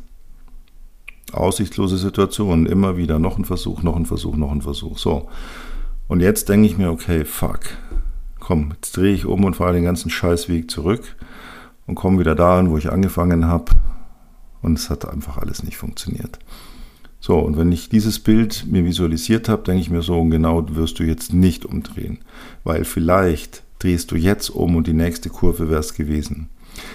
Aussichtslose 1.33 1.97
Situation, 1.97 2.65
immer 2.65 2.95
wieder 2.95 3.19
noch 3.19 3.37
ein 3.37 3.45
Versuch, 3.45 3.83
noch 3.83 3.95
ein 3.95 4.05
Versuch, 4.05 4.37
noch 4.37 4.51
ein 4.51 4.61
Versuch. 4.61 4.97
So. 4.97 5.27
Und 6.07 6.21
jetzt 6.21 6.47
denke 6.47 6.67
ich 6.67 6.77
mir, 6.77 6.91
okay, 6.91 7.25
fuck. 7.25 7.61
Komm, 8.39 8.71
jetzt 8.75 8.95
drehe 8.95 9.13
ich 9.13 9.25
um 9.25 9.43
und 9.43 9.55
fahre 9.55 9.73
den 9.73 9.83
ganzen 9.83 10.09
Scheißweg 10.09 10.71
zurück 10.71 11.15
und 11.87 11.95
komme 11.95 12.19
wieder 12.19 12.35
dahin, 12.35 12.69
wo 12.69 12.77
ich 12.77 12.91
angefangen 12.91 13.45
habe. 13.45 13.71
Und 14.61 14.79
es 14.79 14.89
hat 14.89 15.07
einfach 15.07 15.37
alles 15.37 15.63
nicht 15.63 15.77
funktioniert. 15.77 16.39
So, 17.19 17.39
und 17.39 17.57
wenn 17.57 17.71
ich 17.71 17.89
dieses 17.89 18.19
Bild 18.19 18.65
mir 18.69 18.85
visualisiert 18.85 19.49
habe, 19.49 19.63
denke 19.63 19.81
ich 19.81 19.89
mir 19.89 20.01
so, 20.01 20.23
genau 20.25 20.63
wirst 20.75 20.99
du 20.99 21.03
jetzt 21.03 21.33
nicht 21.33 21.65
umdrehen. 21.65 22.19
Weil 22.63 22.85
vielleicht 22.85 23.63
drehst 23.79 24.11
du 24.11 24.15
jetzt 24.15 24.49
um 24.49 24.75
und 24.75 24.87
die 24.87 24.93
nächste 24.93 25.29
Kurve 25.29 25.69
wäre 25.69 25.79
es 25.79 25.93
gewesen. 25.93 26.49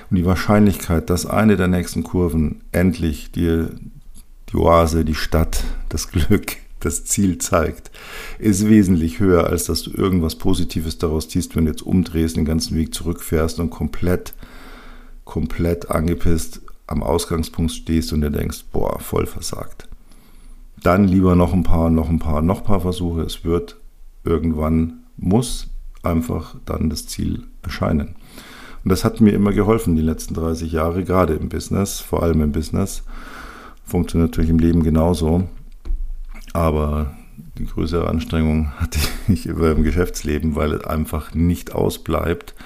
Und 0.09 0.17
die 0.17 0.27
Wahrscheinlichkeit, 0.27 1.11
dass 1.11 1.27
eine 1.27 1.57
der 1.57 1.69
nächsten 1.69 2.03
Kurven 2.03 2.61
endlich 2.73 3.33
dir 3.33 3.71
die 4.53 4.57
Oase, 4.57 5.05
die 5.05 5.15
Stadt, 5.15 5.65
das 5.89 6.11
Glück, 6.11 6.57
das 6.81 7.05
Ziel 7.05 7.39
zeigt, 7.39 7.91
ist 8.39 8.69
wesentlich 8.69 9.21
höher, 9.21 9.47
als 9.47 9.65
dass 9.65 9.83
du 9.83 9.91
irgendwas 9.91 10.37
Positives 10.37 10.99
daraus 10.99 11.29
ziehst, 11.29 11.55
wenn 11.55 11.67
du 11.67 11.71
jetzt 11.71 11.83
umdrehst, 11.83 12.37
den 12.37 12.45
ganzen 12.45 12.77
Weg 12.77 12.95
zurückfährst 12.95 13.61
und 13.61 13.71
komplett, 13.71 14.35
komplett 15.31 15.93
angepisst 15.93 16.61
am 16.89 17.05
Ausgangspunkt 17.05 17.71
stehst 17.71 18.13
und 18.13 18.21
dir 18.21 18.31
denkst, 18.31 18.65
boah, 18.73 18.99
voll 18.99 19.27
versagt. 19.27 19.89
Dann 20.83 21.05
lieber 21.05 21.37
noch 21.37 21.53
ein 21.53 21.63
paar, 21.63 21.89
noch 21.89 22.09
ein 22.09 22.19
paar, 22.19 22.43
noch 22.43 22.59
ein 22.59 22.65
paar 22.65 22.81
Versuche. 22.81 23.23
Es 23.23 23.45
wird 23.45 23.77
irgendwann, 24.25 25.05
muss 25.17 25.69
einfach 26.03 26.57
dann 26.67 26.91
das 26.91 27.07
Ziel 27.07 27.45
erscheinen. 27.63 28.17
Und 28.83 28.91
das 28.91 29.05
hat 29.05 29.21
mir 29.21 29.33
immer 29.33 29.53
geholfen, 29.53 29.95
die 29.95 30.03
letzten 30.03 30.35
30 30.35 30.73
Jahre, 30.73 31.05
gerade 31.05 31.35
im 31.35 31.49
Business, 31.49 32.01
vor 32.01 32.25
allem 32.25 32.43
im 32.43 32.51
Business. 32.51 33.05
Funktioniert 33.85 34.33
natürlich 34.33 34.51
im 34.51 34.59
Leben 34.59 34.83
genauso. 34.83 35.45
Aber 36.55 37.15
die 37.57 37.67
größere 37.67 38.09
Anstrengung 38.09 38.73
hatte 38.79 38.99
ich 39.29 39.47
über 39.47 39.71
im 39.71 39.85
Geschäftsleben, 39.85 40.57
weil 40.57 40.73
es 40.73 40.85
einfach 40.85 41.35
nicht 41.35 41.73
ausbleibt, 41.73 42.57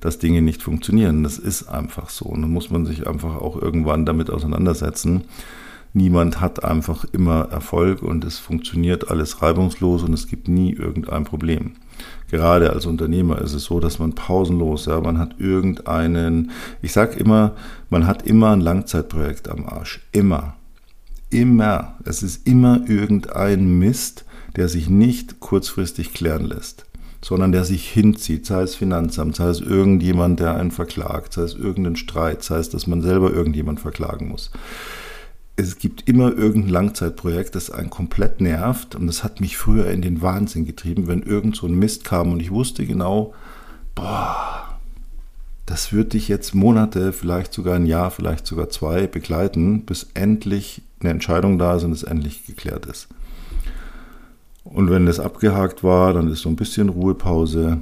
dass 0.00 0.18
Dinge 0.18 0.42
nicht 0.42 0.62
funktionieren. 0.62 1.22
Das 1.22 1.38
ist 1.38 1.68
einfach 1.68 2.08
so. 2.08 2.26
Und 2.26 2.42
dann 2.42 2.50
muss 2.50 2.70
man 2.70 2.86
sich 2.86 3.06
einfach 3.06 3.36
auch 3.36 3.60
irgendwann 3.60 4.06
damit 4.06 4.30
auseinandersetzen. 4.30 5.24
Niemand 5.92 6.40
hat 6.40 6.62
einfach 6.64 7.04
immer 7.12 7.48
Erfolg 7.50 8.02
und 8.02 8.24
es 8.24 8.38
funktioniert 8.38 9.10
alles 9.10 9.42
reibungslos 9.42 10.04
und 10.04 10.12
es 10.12 10.28
gibt 10.28 10.46
nie 10.46 10.72
irgendein 10.72 11.24
Problem. 11.24 11.72
Gerade 12.30 12.70
als 12.72 12.86
Unternehmer 12.86 13.40
ist 13.40 13.54
es 13.54 13.64
so, 13.64 13.80
dass 13.80 13.98
man 13.98 14.14
pausenlos, 14.14 14.86
ja, 14.86 15.00
man 15.00 15.18
hat 15.18 15.40
irgendeinen, 15.40 16.52
ich 16.80 16.92
sag 16.92 17.16
immer, 17.16 17.56
man 17.90 18.06
hat 18.06 18.24
immer 18.24 18.50
ein 18.52 18.60
Langzeitprojekt 18.60 19.48
am 19.48 19.66
Arsch. 19.66 20.00
Immer. 20.12 20.54
Immer. 21.28 21.96
Es 22.04 22.22
ist 22.22 22.46
immer 22.46 22.88
irgendein 22.88 23.78
Mist, 23.78 24.24
der 24.56 24.68
sich 24.68 24.88
nicht 24.88 25.40
kurzfristig 25.40 26.14
klären 26.14 26.44
lässt, 26.44 26.86
sondern 27.22 27.52
der 27.52 27.64
sich 27.64 27.88
hinzieht, 27.90 28.46
sei 28.46 28.62
es 28.62 28.74
Finanzamt, 28.74 29.36
sei 29.36 29.48
es 29.48 29.60
irgendjemand, 29.60 30.40
der 30.40 30.54
einen 30.54 30.70
verklagt, 30.70 31.34
sei 31.34 31.42
es 31.42 31.54
irgendein 31.54 31.96
Streit, 31.96 32.42
sei 32.42 32.58
es, 32.58 32.70
dass 32.70 32.86
man 32.86 33.02
selber 33.02 33.32
irgendjemand 33.32 33.80
verklagen 33.80 34.28
muss 34.28 34.50
es 35.60 35.78
gibt 35.78 36.08
immer 36.08 36.36
irgendein 36.36 36.70
Langzeitprojekt, 36.70 37.54
das 37.54 37.70
einen 37.70 37.90
komplett 37.90 38.40
nervt. 38.40 38.94
Und 38.94 39.06
das 39.06 39.22
hat 39.22 39.40
mich 39.40 39.56
früher 39.56 39.90
in 39.90 40.02
den 40.02 40.22
Wahnsinn 40.22 40.64
getrieben, 40.64 41.06
wenn 41.06 41.22
irgend 41.22 41.56
so 41.56 41.66
ein 41.66 41.74
Mist 41.74 42.04
kam 42.04 42.32
und 42.32 42.40
ich 42.40 42.50
wusste 42.50 42.86
genau, 42.86 43.34
boah, 43.94 44.78
das 45.66 45.92
wird 45.92 46.14
dich 46.14 46.28
jetzt 46.28 46.54
Monate, 46.54 47.12
vielleicht 47.12 47.52
sogar 47.52 47.76
ein 47.76 47.86
Jahr, 47.86 48.10
vielleicht 48.10 48.46
sogar 48.46 48.70
zwei 48.70 49.06
begleiten, 49.06 49.82
bis 49.84 50.08
endlich 50.14 50.82
eine 51.00 51.10
Entscheidung 51.10 51.58
da 51.58 51.76
ist 51.76 51.84
und 51.84 51.92
es 51.92 52.02
endlich 52.02 52.46
geklärt 52.46 52.86
ist. 52.86 53.08
Und 54.70 54.90
wenn 54.90 55.06
das 55.06 55.20
abgehakt 55.20 55.84
war, 55.84 56.12
dann 56.12 56.28
ist 56.28 56.40
so 56.40 56.48
ein 56.48 56.56
bisschen 56.56 56.88
Ruhepause. 56.88 57.78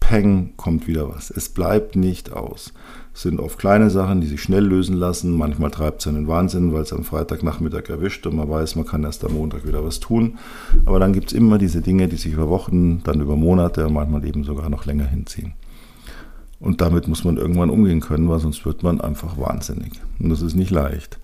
Peng, 0.00 0.54
kommt 0.56 0.86
wieder 0.86 1.08
was. 1.08 1.30
Es 1.30 1.48
bleibt 1.48 1.96
nicht 1.96 2.32
aus 2.32 2.72
sind 3.22 3.40
oft 3.40 3.58
kleine 3.58 3.90
Sachen, 3.90 4.20
die 4.20 4.26
sich 4.26 4.42
schnell 4.42 4.64
lösen 4.64 4.96
lassen. 4.96 5.36
Manchmal 5.36 5.70
treibt 5.70 6.00
es 6.00 6.06
einen 6.06 6.28
Wahnsinn, 6.28 6.72
weil 6.72 6.82
es 6.82 6.92
am 6.92 7.04
Freitagnachmittag 7.04 7.88
erwischt 7.88 8.26
und 8.26 8.36
man 8.36 8.48
weiß, 8.48 8.76
man 8.76 8.86
kann 8.86 9.04
erst 9.04 9.24
am 9.24 9.32
Montag 9.32 9.66
wieder 9.66 9.84
was 9.84 10.00
tun. 10.00 10.38
Aber 10.86 11.00
dann 11.00 11.12
gibt 11.12 11.28
es 11.28 11.32
immer 11.32 11.58
diese 11.58 11.80
Dinge, 11.80 12.08
die 12.08 12.16
sich 12.16 12.32
über 12.32 12.48
Wochen, 12.48 13.02
dann 13.02 13.20
über 13.20 13.36
Monate 13.36 13.86
und 13.86 13.94
manchmal 13.94 14.24
eben 14.24 14.44
sogar 14.44 14.70
noch 14.70 14.86
länger 14.86 15.06
hinziehen. 15.06 15.54
Und 16.60 16.80
damit 16.80 17.08
muss 17.08 17.24
man 17.24 17.36
irgendwann 17.36 17.70
umgehen 17.70 18.00
können, 18.00 18.28
weil 18.28 18.40
sonst 18.40 18.64
wird 18.64 18.82
man 18.82 19.00
einfach 19.00 19.36
wahnsinnig. 19.36 19.92
Und 20.18 20.28
das 20.30 20.42
ist 20.42 20.54
nicht 20.54 20.70
leicht. 20.70 21.18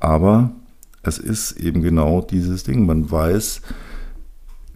Aber 0.00 0.50
es 1.02 1.18
ist 1.18 1.52
eben 1.52 1.82
genau 1.82 2.22
dieses 2.22 2.64
Ding. 2.64 2.86
Man 2.86 3.10
weiß, 3.10 3.62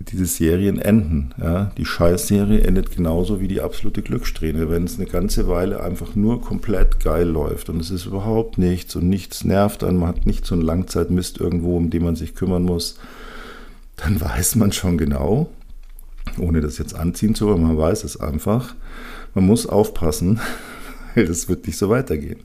diese 0.01 0.25
Serien 0.25 0.79
enden. 0.79 1.35
Ja? 1.41 1.73
Die 1.77 1.85
Scheißserie 1.85 2.63
endet 2.63 2.95
genauso 2.95 3.41
wie 3.41 3.49
die 3.49 3.61
absolute 3.61 4.03
Glückssträhne, 4.03 4.71
wenn 4.71 4.85
es 4.85 4.97
eine 4.97 5.07
ganze 5.07 5.47
Weile 5.47 5.83
einfach 5.83 6.15
nur 6.15 6.41
komplett 6.41 7.01
geil 7.01 7.29
läuft 7.29 7.69
und 7.69 7.81
es 7.81 7.91
ist 7.91 8.07
überhaupt 8.07 8.57
nichts 8.57 8.97
und 8.97 9.09
nichts 9.09 9.45
nervt 9.45 9.85
einen, 9.85 9.99
man 9.99 10.09
hat 10.09 10.27
nicht 10.27 10.47
so 10.47 10.55
einen 10.55 10.63
Langzeitmist 10.63 11.39
irgendwo, 11.39 11.77
um 11.77 11.91
den 11.91 12.03
man 12.03 12.17
sich 12.17 12.35
kümmern 12.35 12.63
muss, 12.63 12.99
dann 13.97 14.21
weiß 14.21 14.57
man 14.57 14.73
schon 14.73 14.97
genau, 14.97 15.51
ohne 16.39 16.63
das 16.63 16.79
jetzt 16.79 16.95
anziehen 16.95 17.35
zu 17.35 17.47
wollen, 17.47 17.63
man 17.63 17.77
weiß 17.77 18.05
es 18.05 18.19
einfach, 18.19 18.75
man 19.35 19.45
muss 19.45 19.67
aufpassen, 19.67 20.41
weil 21.15 21.27
das 21.27 21.49
wird 21.49 21.67
nicht 21.67 21.77
so 21.77 21.91
weitergehen. 21.91 22.41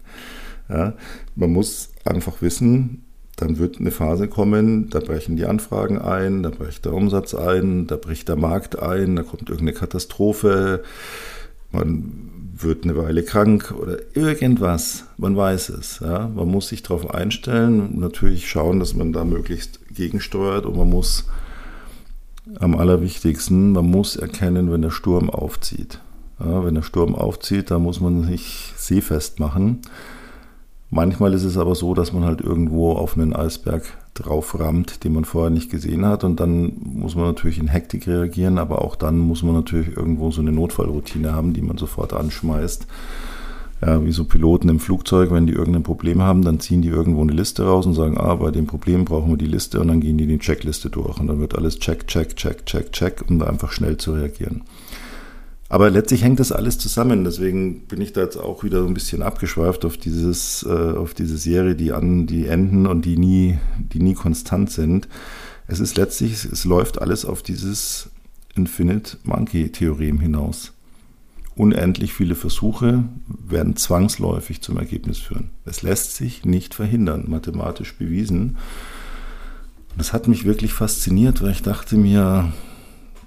Ja? 0.67 0.93
Man 1.35 1.53
muss 1.53 1.91
einfach 2.03 2.41
wissen, 2.41 3.04
dann 3.35 3.57
wird 3.57 3.79
eine 3.79 3.91
Phase 3.91 4.27
kommen, 4.27 4.89
da 4.89 4.99
brechen 4.99 5.35
die 5.35 5.45
Anfragen 5.45 5.99
ein, 5.99 6.43
da 6.43 6.49
bricht 6.49 6.85
der 6.85 6.93
Umsatz 6.93 7.33
ein, 7.33 7.87
da 7.87 7.97
bricht 7.97 8.29
der 8.29 8.37
Markt 8.37 8.79
ein, 8.79 9.15
da 9.15 9.23
kommt 9.23 9.49
irgendeine 9.49 9.73
Katastrophe, 9.73 10.83
man 11.71 12.31
wird 12.57 12.83
eine 12.85 12.95
Weile 12.95 13.23
krank 13.23 13.73
oder 13.77 13.97
irgendwas, 14.13 15.03
man 15.17 15.35
weiß 15.35 15.69
es. 15.69 15.99
Ja? 15.99 16.29
Man 16.33 16.47
muss 16.47 16.69
sich 16.69 16.83
darauf 16.83 17.13
einstellen, 17.13 17.99
natürlich 17.99 18.49
schauen, 18.49 18.79
dass 18.79 18.95
man 18.95 19.11
da 19.11 19.25
möglichst 19.25 19.79
gegensteuert 19.93 20.65
und 20.65 20.77
man 20.77 20.89
muss 20.89 21.25
am 22.59 22.75
allerwichtigsten, 22.75 23.73
man 23.73 23.85
muss 23.85 24.15
erkennen, 24.15 24.71
wenn 24.71 24.81
der 24.81 24.91
Sturm 24.91 25.29
aufzieht. 25.29 25.99
Ja, 26.39 26.63
wenn 26.65 26.75
der 26.75 26.83
Sturm 26.83 27.15
aufzieht, 27.15 27.71
da 27.71 27.79
muss 27.79 27.99
man 27.99 28.25
sich 28.25 28.73
seefest 28.77 29.39
machen 29.39 29.81
Manchmal 30.95 31.33
ist 31.33 31.43
es 31.43 31.57
aber 31.57 31.75
so, 31.75 31.93
dass 31.93 32.13
man 32.13 32.23
halt 32.23 32.39
irgendwo 32.39 32.93
auf 32.93 33.17
einen 33.17 33.35
Eisberg 33.35 33.83
drauf 34.13 34.57
rammt, 34.57 35.03
den 35.03 35.11
man 35.11 35.25
vorher 35.25 35.49
nicht 35.49 35.69
gesehen 35.69 36.05
hat. 36.05 36.23
Und 36.23 36.39
dann 36.39 36.71
muss 36.85 37.15
man 37.15 37.25
natürlich 37.25 37.59
in 37.59 37.67
Hektik 37.67 38.07
reagieren, 38.07 38.57
aber 38.57 38.81
auch 38.81 38.95
dann 38.95 39.19
muss 39.19 39.43
man 39.43 39.55
natürlich 39.55 39.97
irgendwo 39.97 40.31
so 40.31 40.39
eine 40.39 40.53
Notfallroutine 40.53 41.33
haben, 41.33 41.51
die 41.51 41.61
man 41.61 41.77
sofort 41.77 42.13
anschmeißt. 42.13 42.87
Ja, 43.85 44.05
wie 44.05 44.13
so 44.13 44.23
Piloten 44.23 44.69
im 44.69 44.79
Flugzeug, 44.79 45.31
wenn 45.31 45.47
die 45.47 45.51
irgendein 45.51 45.83
Problem 45.83 46.21
haben, 46.21 46.43
dann 46.43 46.61
ziehen 46.61 46.81
die 46.81 46.87
irgendwo 46.87 47.23
eine 47.23 47.33
Liste 47.33 47.65
raus 47.65 47.85
und 47.85 47.93
sagen, 47.93 48.17
ah, 48.17 48.35
bei 48.35 48.51
dem 48.51 48.65
Problem 48.65 49.03
brauchen 49.03 49.31
wir 49.31 49.37
die 49.37 49.47
Liste 49.47 49.81
und 49.81 49.89
dann 49.89 49.99
gehen 49.99 50.17
die 50.17 50.27
die 50.27 50.39
Checkliste 50.39 50.89
durch 50.89 51.19
und 51.19 51.27
dann 51.27 51.41
wird 51.41 51.57
alles 51.57 51.77
check, 51.79 52.07
check, 52.07 52.37
check, 52.37 52.65
check, 52.65 52.93
check, 52.93 53.21
um 53.27 53.39
da 53.39 53.47
einfach 53.47 53.73
schnell 53.73 53.97
zu 53.97 54.13
reagieren. 54.13 54.61
Aber 55.67 55.89
letztlich 55.89 56.23
hängt 56.23 56.39
das 56.39 56.51
alles 56.51 56.77
zusammen. 56.77 57.23
Deswegen 57.23 57.87
bin 57.87 58.01
ich 58.01 58.13
da 58.13 58.21
jetzt 58.21 58.37
auch 58.37 58.63
wieder 58.63 58.81
so 58.81 58.87
ein 58.87 58.93
bisschen 58.93 59.23
abgeschweift 59.23 59.83
auf 59.83 59.97
dieses, 59.97 60.63
äh, 60.63 60.69
auf 60.69 61.13
diese 61.13 61.37
Serie, 61.37 61.75
die 61.75 61.91
an, 61.91 62.27
die 62.27 62.47
enden 62.47 62.85
und 62.85 63.03
die 63.03 63.17
nie, 63.17 63.57
die 63.79 63.99
nie 63.99 64.13
konstant 64.13 64.69
sind. 64.69 65.07
Es 65.67 65.79
ist 65.79 65.97
letztlich, 65.97 66.45
es 66.45 66.65
läuft 66.65 67.01
alles 67.01 67.25
auf 67.25 67.41
dieses 67.41 68.09
Infinite 68.55 69.17
Monkey 69.23 69.71
Theorem 69.71 70.19
hinaus. 70.19 70.71
Unendlich 71.55 72.13
viele 72.13 72.35
Versuche 72.35 73.05
werden 73.27 73.75
zwangsläufig 73.75 74.61
zum 74.61 74.77
Ergebnis 74.77 75.19
führen. 75.19 75.49
Es 75.63 75.81
lässt 75.81 76.15
sich 76.15 76.45
nicht 76.45 76.75
verhindern, 76.75 77.25
mathematisch 77.27 77.95
bewiesen. 77.95 78.57
Das 79.97 80.11
hat 80.11 80.27
mich 80.27 80.43
wirklich 80.45 80.73
fasziniert, 80.73 81.41
weil 81.41 81.51
ich 81.51 81.63
dachte 81.63 81.95
mir, 81.95 82.51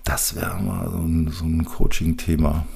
das 0.05 0.37
wäre 0.37 0.61
mal 0.61 0.91
so 0.91 0.99
ein, 0.99 1.31
so 1.31 1.45
ein 1.45 1.65
Coaching-Thema. 1.65 2.67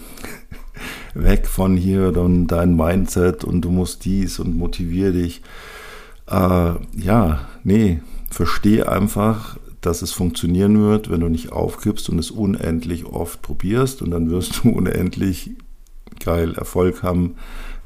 weg 1.14 1.46
von 1.46 1.76
hier 1.76 2.16
und 2.16 2.46
dein 2.46 2.76
Mindset 2.76 3.44
und 3.44 3.62
du 3.62 3.70
musst 3.70 4.04
dies 4.04 4.38
und 4.38 4.56
motivier 4.56 5.12
dich. 5.12 5.42
Äh, 6.26 6.74
ja, 6.96 7.48
nee, 7.64 8.00
verstehe 8.30 8.88
einfach, 8.88 9.58
dass 9.80 10.02
es 10.02 10.12
funktionieren 10.12 10.80
wird, 10.80 11.10
wenn 11.10 11.20
du 11.20 11.28
nicht 11.28 11.52
aufgibst 11.52 12.08
und 12.08 12.18
es 12.18 12.30
unendlich 12.30 13.04
oft 13.04 13.42
probierst 13.42 14.02
und 14.02 14.10
dann 14.10 14.30
wirst 14.30 14.62
du 14.62 14.70
unendlich 14.72 15.50
geil 16.24 16.54
Erfolg 16.54 17.02
haben, 17.02 17.34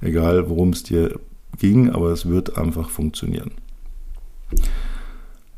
egal 0.00 0.48
worum 0.48 0.70
es 0.70 0.82
dir 0.82 1.18
ging, 1.58 1.90
aber 1.90 2.10
es 2.10 2.28
wird 2.28 2.58
einfach 2.58 2.90
funktionieren. 2.90 3.52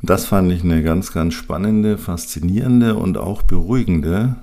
Das 0.03 0.27
fand 0.27 0.53
ich 0.53 0.63
eine 0.63 0.83
ganz, 0.83 1.13
ganz 1.13 1.35
spannende, 1.35 1.99
faszinierende 1.99 2.95
und 2.95 3.19
auch 3.19 3.43
beruhigende 3.43 4.37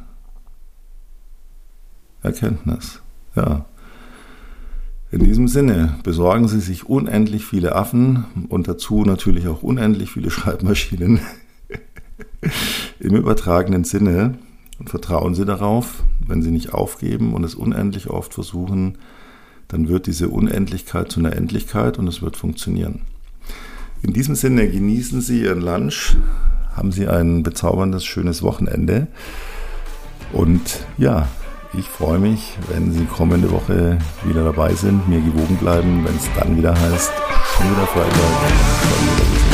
Erkenntnis. 2.21 3.01
Ja. 3.35 3.65
In 5.11 5.23
diesem 5.23 5.47
Sinne 5.47 5.95
besorgen 6.03 6.47
Sie 6.49 6.59
sich 6.59 6.89
unendlich 6.89 7.45
viele 7.45 7.75
Affen 7.75 8.25
und 8.49 8.67
dazu 8.67 9.05
natürlich 9.05 9.47
auch 9.47 9.63
unendlich 9.63 10.11
viele 10.11 10.29
Schreibmaschinen 10.31 11.21
im 12.99 13.15
übertragenen 13.15 13.85
Sinne 13.85 14.37
und 14.77 14.89
vertrauen 14.89 15.35
Sie 15.35 15.45
darauf, 15.45 16.03
wenn 16.27 16.41
Sie 16.41 16.51
nicht 16.51 16.73
aufgeben 16.73 17.33
und 17.33 17.45
es 17.45 17.55
unendlich 17.55 18.09
oft 18.09 18.33
versuchen, 18.33 18.97
dann 19.69 19.87
wird 19.87 20.07
diese 20.07 20.27
Unendlichkeit 20.29 21.11
zu 21.11 21.21
einer 21.21 21.33
Endlichkeit 21.33 21.97
und 21.97 22.07
es 22.07 22.21
wird 22.21 22.35
funktionieren. 22.35 23.01
In 24.05 24.13
diesem 24.13 24.35
Sinne 24.35 24.69
genießen 24.69 25.19
Sie 25.19 25.41
Ihren 25.41 25.61
Lunch, 25.61 26.15
haben 26.77 26.91
Sie 26.91 27.07
ein 27.07 27.41
bezauberndes, 27.41 28.05
schönes 28.05 28.43
Wochenende. 28.43 29.07
Und 30.31 30.85
ja, 30.99 31.27
ich 31.73 31.85
freue 31.87 32.19
mich, 32.19 32.55
wenn 32.71 32.91
Sie 32.91 33.05
kommende 33.05 33.49
Woche 33.49 33.97
wieder 34.23 34.43
dabei 34.43 34.75
sind, 34.75 35.09
mir 35.09 35.21
gewogen 35.21 35.57
bleiben, 35.57 36.05
wenn 36.05 36.15
es 36.17 36.29
dann 36.37 36.55
wieder 36.55 36.79
heißt, 36.79 37.13
schon 37.57 37.71
wieder 37.71 37.87
Freitag, 37.87 38.11
schon 38.13 39.07
wieder 39.07 39.44